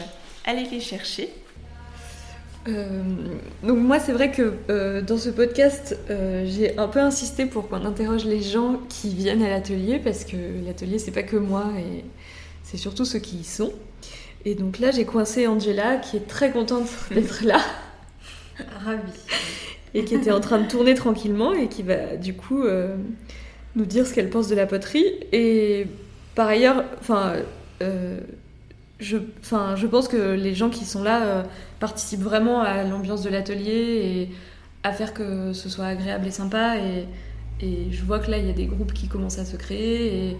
aller 0.44 0.64
les 0.64 0.80
chercher. 0.80 1.30
Euh, 2.68 3.02
donc 3.62 3.78
moi 3.78 4.00
c'est 4.00 4.12
vrai 4.12 4.32
que 4.32 4.54
euh, 4.70 5.00
dans 5.00 5.18
ce 5.18 5.30
podcast 5.30 5.96
j'ai 6.44 6.76
un 6.78 6.88
peu 6.88 6.98
insisté 6.98 7.46
pour 7.46 7.68
qu'on 7.68 7.84
interroge 7.84 8.24
les 8.24 8.42
gens 8.42 8.80
qui 8.88 9.14
viennent 9.14 9.42
à 9.42 9.48
l'atelier 9.48 10.00
parce 10.02 10.24
que 10.24 10.36
l'atelier 10.64 10.98
c'est 10.98 11.12
pas 11.12 11.22
que 11.22 11.36
moi 11.36 11.66
et 11.78 12.04
c'est 12.64 12.76
surtout 12.76 13.04
ceux 13.04 13.20
qui 13.20 13.36
y 13.36 13.44
sont. 13.44 13.72
Et 14.44 14.54
donc 14.54 14.78
là 14.78 14.90
j'ai 14.90 15.04
coincé 15.04 15.46
Angela 15.46 15.96
qui 15.96 16.16
est 16.16 16.26
très 16.26 16.50
contente 16.50 16.88
d'être 17.12 17.44
là. 17.44 17.60
Ravie 18.84 19.12
et 19.96 20.04
qui 20.04 20.14
était 20.14 20.30
en 20.30 20.40
train 20.40 20.58
de 20.58 20.68
tourner 20.68 20.94
tranquillement 20.94 21.54
et 21.54 21.68
qui 21.68 21.82
va 21.82 22.16
du 22.16 22.34
coup 22.34 22.62
euh, 22.62 22.96
nous 23.76 23.86
dire 23.86 24.06
ce 24.06 24.12
qu'elle 24.12 24.28
pense 24.28 24.46
de 24.46 24.54
la 24.54 24.66
poterie. 24.66 25.06
Et 25.32 25.86
par 26.34 26.48
ailleurs, 26.48 26.84
enfin, 27.00 27.36
euh, 27.82 28.20
je, 29.00 29.16
pense 29.86 30.08
que 30.08 30.34
les 30.34 30.54
gens 30.54 30.68
qui 30.68 30.84
sont 30.84 31.02
là 31.02 31.24
euh, 31.24 31.42
participent 31.78 32.22
vraiment 32.22 32.60
à 32.60 32.82
l'ambiance 32.84 33.22
de 33.22 33.30
l'atelier 33.30 33.72
et 33.72 34.30
à 34.82 34.92
faire 34.92 35.12
que 35.14 35.52
ce 35.52 35.68
soit 35.68 35.86
agréable 35.86 36.26
et 36.26 36.30
sympa. 36.30 36.76
Et, 36.78 37.06
je 37.90 38.04
vois 38.04 38.18
que 38.18 38.30
là, 38.30 38.38
il 38.38 38.46
y 38.46 38.50
a 38.50 38.52
des 38.52 38.66
groupes 38.66 38.92
qui 38.92 39.08
commencent 39.08 39.38
à 39.38 39.44
se 39.44 39.56
créer. 39.56 40.36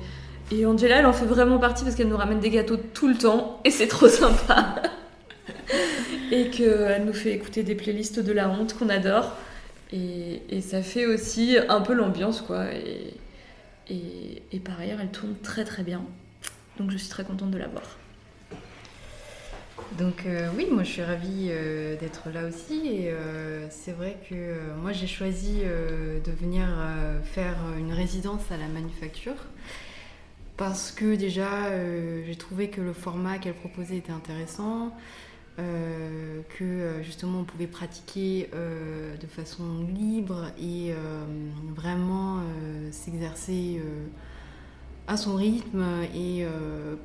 Et, 0.53 0.67
Angela, 0.67 0.99
elle 0.99 1.07
en 1.07 1.13
fait 1.13 1.25
vraiment 1.25 1.59
partie 1.59 1.85
parce 1.85 1.97
qu'elle 1.97 2.09
nous 2.09 2.17
ramène 2.17 2.41
des 2.41 2.51
gâteaux 2.51 2.77
tout 2.77 3.09
le 3.09 3.17
temps 3.17 3.61
et 3.65 3.71
c'est 3.71 3.89
trop 3.89 4.09
sympa. 4.09 4.83
et 6.31 6.51
qu'elle 6.51 7.05
nous 7.05 7.13
fait 7.13 7.33
écouter 7.33 7.63
des 7.63 7.75
playlists 7.75 8.21
de 8.21 8.33
la 8.33 8.49
honte 8.49 8.75
qu'on 8.75 8.89
adore. 8.89 9.33
Et, 9.93 10.61
ça 10.61 10.83
fait 10.83 11.07
aussi 11.07 11.57
un 11.69 11.81
peu 11.81 11.95
l'ambiance, 11.95 12.41
quoi. 12.41 12.67
Et, 12.73 13.15
et, 13.89 14.43
et, 14.53 14.61
par 14.61 14.79
ailleurs, 14.81 14.99
elle 15.01 15.11
tourne 15.11 15.35
très 15.43 15.65
très 15.65 15.83
bien. 15.83 16.03
Donc 16.79 16.91
je 16.91 16.99
suis 16.99 17.09
très 17.09 17.25
contente 17.25 17.51
de 17.51 17.59
la 17.59 17.69
voir. 17.69 17.85
Donc 19.93 20.27
euh, 20.27 20.51
oui, 20.57 20.67
moi 20.71 20.83
je 20.83 20.91
suis 20.91 21.03
ravie 21.03 21.49
euh, 21.49 21.97
d'être 21.97 22.29
là 22.31 22.47
aussi. 22.47 22.87
Et 22.87 23.11
euh, 23.11 23.67
c'est 23.71 23.93
vrai 23.93 24.19
que 24.29 24.75
moi 24.83 24.93
j'ai 24.93 25.07
choisi 25.07 25.61
de 25.61 26.33
venir 26.33 26.67
faire 27.25 27.57
une 27.79 27.93
résidence 27.93 28.51
à 28.51 28.57
la 28.57 28.69
manufacture. 28.69 29.37
Parce 30.57 30.91
que 30.91 31.17
déjà, 31.17 31.71
j'ai 32.25 32.37
trouvé 32.37 32.71
que 32.71 32.81
le 32.81 32.95
format 32.95 33.39
qu'elle 33.39 33.55
proposait 33.55 33.99
était 33.99 34.13
intéressant. 34.13 34.91
Que 35.57 37.03
justement 37.03 37.41
on 37.41 37.45
pouvait 37.45 37.67
pratiquer 37.67 38.49
de 38.53 39.27
façon 39.27 39.87
libre 39.95 40.47
et 40.59 40.95
vraiment 41.75 42.41
s'exercer 42.91 43.83
à 45.07 45.19
son 45.19 45.37
rythme 45.37 45.85
et 46.15 46.47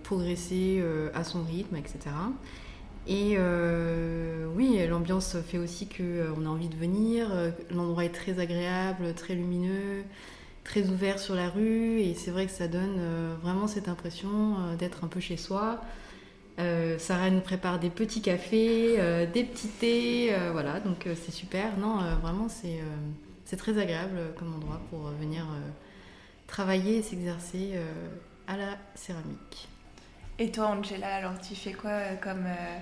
progresser 0.04 0.82
à 1.13 1.26
son 1.26 1.44
rythme, 1.44 1.76
etc. 1.76 2.10
Et 3.07 3.37
oui, 4.55 4.85
l'ambiance 4.87 5.37
fait 5.41 5.57
aussi 5.57 5.87
qu'on 5.87 6.45
a 6.45 6.49
envie 6.49 6.69
de 6.69 6.75
venir. 6.75 7.29
L'endroit 7.71 8.05
est 8.05 8.09
très 8.09 8.39
agréable, 8.39 9.13
très 9.15 9.35
lumineux, 9.35 10.03
très 10.63 10.87
ouvert 10.89 11.19
sur 11.19 11.35
la 11.35 11.49
rue. 11.49 11.99
Et 11.99 12.13
c'est 12.13 12.31
vrai 12.31 12.45
que 12.45 12.51
ça 12.51 12.67
donne 12.67 12.99
vraiment 13.41 13.67
cette 13.67 13.87
impression 13.87 14.75
d'être 14.77 15.03
un 15.03 15.07
peu 15.07 15.19
chez 15.19 15.37
soi. 15.37 15.81
Sarah 16.99 17.31
nous 17.31 17.41
prépare 17.41 17.79
des 17.79 17.89
petits 17.89 18.21
cafés, 18.21 18.97
des 19.33 19.43
petits 19.43 19.69
thés, 19.69 20.35
voilà, 20.51 20.79
donc 20.79 21.07
c'est 21.15 21.31
super. 21.31 21.77
Non, 21.79 21.97
vraiment, 22.21 22.47
c'est 22.49 23.57
très 23.57 23.79
agréable 23.79 24.19
comme 24.37 24.53
endroit 24.53 24.79
pour 24.91 25.09
venir 25.19 25.47
travailler 26.45 26.97
et 26.97 27.01
s'exercer 27.01 27.71
à 28.47 28.57
la 28.57 28.77
céramique. 28.93 29.69
Et 30.41 30.49
toi, 30.49 30.69
Angela, 30.69 31.17
alors 31.17 31.39
tu 31.39 31.54
fais 31.54 31.71
quoi 31.71 31.91
euh, 31.91 32.15
comme, 32.15 32.47
euh, 32.47 32.77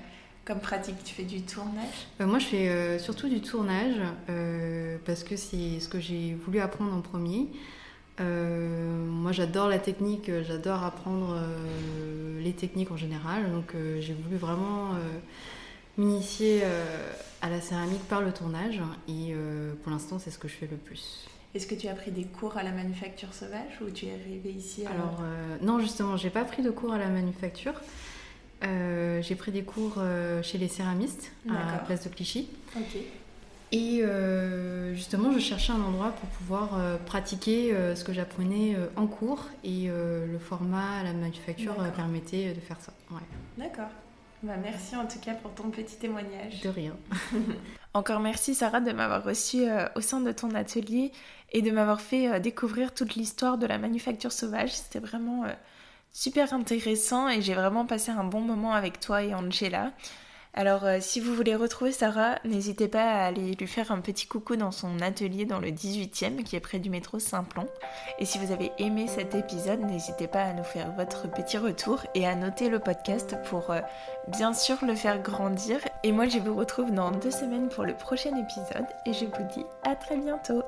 comme 0.45 0.61
pratique? 0.61 1.03
Tu 1.03 1.13
fais 1.13 1.25
du 1.25 1.41
tournage? 1.41 2.07
Euh, 2.21 2.25
Moi, 2.25 2.39
je 2.39 2.45
fais 2.45 2.99
surtout 2.99 3.27
du 3.27 3.41
tournage 3.41 3.99
parce 5.05 5.25
que 5.25 5.35
c'est 5.35 5.81
ce 5.81 5.89
que 5.89 5.99
j'ai 5.99 6.35
voulu 6.35 6.61
apprendre 6.61 6.93
en 6.93 7.01
premier. 7.01 7.47
moi, 8.17 9.33
j'adore 9.33 9.67
la 9.67 9.77
technique, 9.77 10.31
j'adore 10.47 10.85
apprendre 10.85 11.37
les 12.39 12.53
techniques 12.53 12.91
en 12.91 12.97
général. 12.97 13.51
Donc, 13.51 13.75
j'ai 13.99 14.13
voulu 14.13 14.37
vraiment 14.37 14.91
m'initier 15.97 16.63
à 17.41 17.49
la 17.49 17.59
céramique 17.59 18.07
par 18.07 18.21
le 18.21 18.31
tournage. 18.31 18.79
Et 19.09 19.35
pour 19.83 19.91
l'instant, 19.91 20.17
c'est 20.17 20.31
ce 20.31 20.39
que 20.39 20.47
je 20.47 20.55
fais 20.55 20.67
le 20.71 20.77
plus. 20.77 21.27
Est-ce 21.55 21.65
que 21.65 21.73
tu 21.73 21.87
as 21.87 21.95
pris 21.95 22.11
des 22.11 22.25
cours 22.25 22.57
à 22.57 22.63
la 22.63 22.71
manufacture 22.71 23.33
sauvage 23.33 23.81
ou 23.81 23.89
tu 23.89 24.05
es 24.05 24.13
arrivée 24.13 24.51
ici 24.51 24.85
Alors 24.85 25.19
euh, 25.21 25.57
non, 25.61 25.79
justement, 25.79 26.15
j'ai 26.15 26.29
pas 26.29 26.45
pris 26.45 26.61
de 26.61 26.69
cours 26.69 26.93
à 26.93 26.99
la 26.99 27.07
manufacture. 27.07 27.73
Euh, 28.63 29.21
j'ai 29.23 29.35
pris 29.35 29.51
des 29.51 29.63
cours 29.63 29.95
euh, 29.97 30.43
chez 30.43 30.57
les 30.59 30.67
céramistes 30.67 31.31
à 31.49 31.71
la 31.71 31.77
place 31.79 32.03
de 32.03 32.09
Clichy. 32.09 32.49
Ok. 32.75 33.01
Et 33.71 34.03
justement, 34.93 35.31
je 35.31 35.39
cherchais 35.39 35.73
un 35.73 35.81
endroit 35.81 36.11
pour 36.11 36.29
pouvoir 36.29 36.79
pratiquer 37.05 37.71
ce 37.95 38.03
que 38.03 38.13
j'apprenais 38.13 38.75
en 38.95 39.05
cours 39.05 39.45
et 39.63 39.89
le 39.89 40.39
format 40.39 40.99
à 40.99 41.03
la 41.03 41.13
manufacture 41.13 41.75
permettait 41.95 42.53
de 42.53 42.59
faire 42.59 42.77
ça. 42.81 42.93
Ouais. 43.11 43.21
D'accord. 43.57 43.89
Bah, 44.41 44.53
merci 44.61 44.95
en 44.95 45.05
tout 45.05 45.19
cas 45.19 45.33
pour 45.33 45.53
ton 45.53 45.69
petit 45.69 45.97
témoignage. 45.97 46.61
De 46.61 46.69
rien. 46.69 46.95
Encore 47.93 48.19
merci 48.19 48.55
Sarah 48.55 48.79
de 48.79 48.91
m'avoir 48.91 49.23
reçue 49.23 49.65
au 49.95 50.01
sein 50.01 50.21
de 50.21 50.31
ton 50.31 50.53
atelier 50.55 51.11
et 51.51 51.61
de 51.61 51.71
m'avoir 51.71 52.01
fait 52.01 52.31
euh, 52.31 52.39
découvrir 52.39 52.93
toute 52.93 53.15
l'histoire 53.15 53.57
de 53.57 53.65
la 53.65 53.77
manufacture 53.77 54.31
sauvage. 54.31 54.73
C'était 54.73 54.99
vraiment 54.99 55.45
euh, 55.45 55.53
super 56.11 56.53
intéressant 56.53 57.29
et 57.29 57.41
j'ai 57.41 57.53
vraiment 57.53 57.85
passé 57.85 58.11
un 58.11 58.23
bon 58.23 58.41
moment 58.41 58.73
avec 58.73 58.99
toi 58.99 59.23
et 59.23 59.33
Angela. 59.33 59.91
Alors 60.53 60.83
euh, 60.85 60.97
si 60.99 61.19
vous 61.19 61.35
voulez 61.35 61.55
retrouver 61.55 61.91
Sarah, 61.91 62.39
n'hésitez 62.43 62.87
pas 62.87 63.03
à 63.03 63.25
aller 63.25 63.53
lui 63.53 63.67
faire 63.67 63.91
un 63.91 64.01
petit 64.01 64.27
coucou 64.27 64.55
dans 64.55 64.71
son 64.71 64.99
atelier 64.99 65.45
dans 65.45 65.59
le 65.59 65.69
18e 65.69 66.43
qui 66.43 66.55
est 66.55 66.59
près 66.59 66.79
du 66.79 66.89
métro 66.89 67.19
Saint-Plon. 67.19 67.67
Et 68.17 68.25
si 68.25 68.39
vous 68.39 68.51
avez 68.51 68.71
aimé 68.79 69.07
cet 69.07 69.35
épisode, 69.35 69.81
n'hésitez 69.81 70.27
pas 70.27 70.43
à 70.43 70.53
nous 70.53 70.63
faire 70.63 70.91
votre 70.93 71.29
petit 71.29 71.57
retour 71.57 72.03
et 72.15 72.27
à 72.27 72.35
noter 72.35 72.69
le 72.69 72.79
podcast 72.79 73.35
pour 73.49 73.73
bien 74.27 74.53
sûr 74.53 74.77
le 74.83 74.95
faire 74.95 75.21
grandir. 75.21 75.79
Et 76.03 76.11
moi 76.11 76.27
je 76.27 76.39
vous 76.39 76.55
retrouve 76.55 76.91
dans 76.91 77.11
deux 77.11 77.31
semaines 77.31 77.69
pour 77.69 77.85
le 77.85 77.95
prochain 77.95 78.35
épisode 78.35 78.87
et 79.05 79.13
je 79.13 79.25
vous 79.25 79.47
dis 79.53 79.65
à 79.83 79.95
très 79.95 80.17
bientôt 80.17 80.63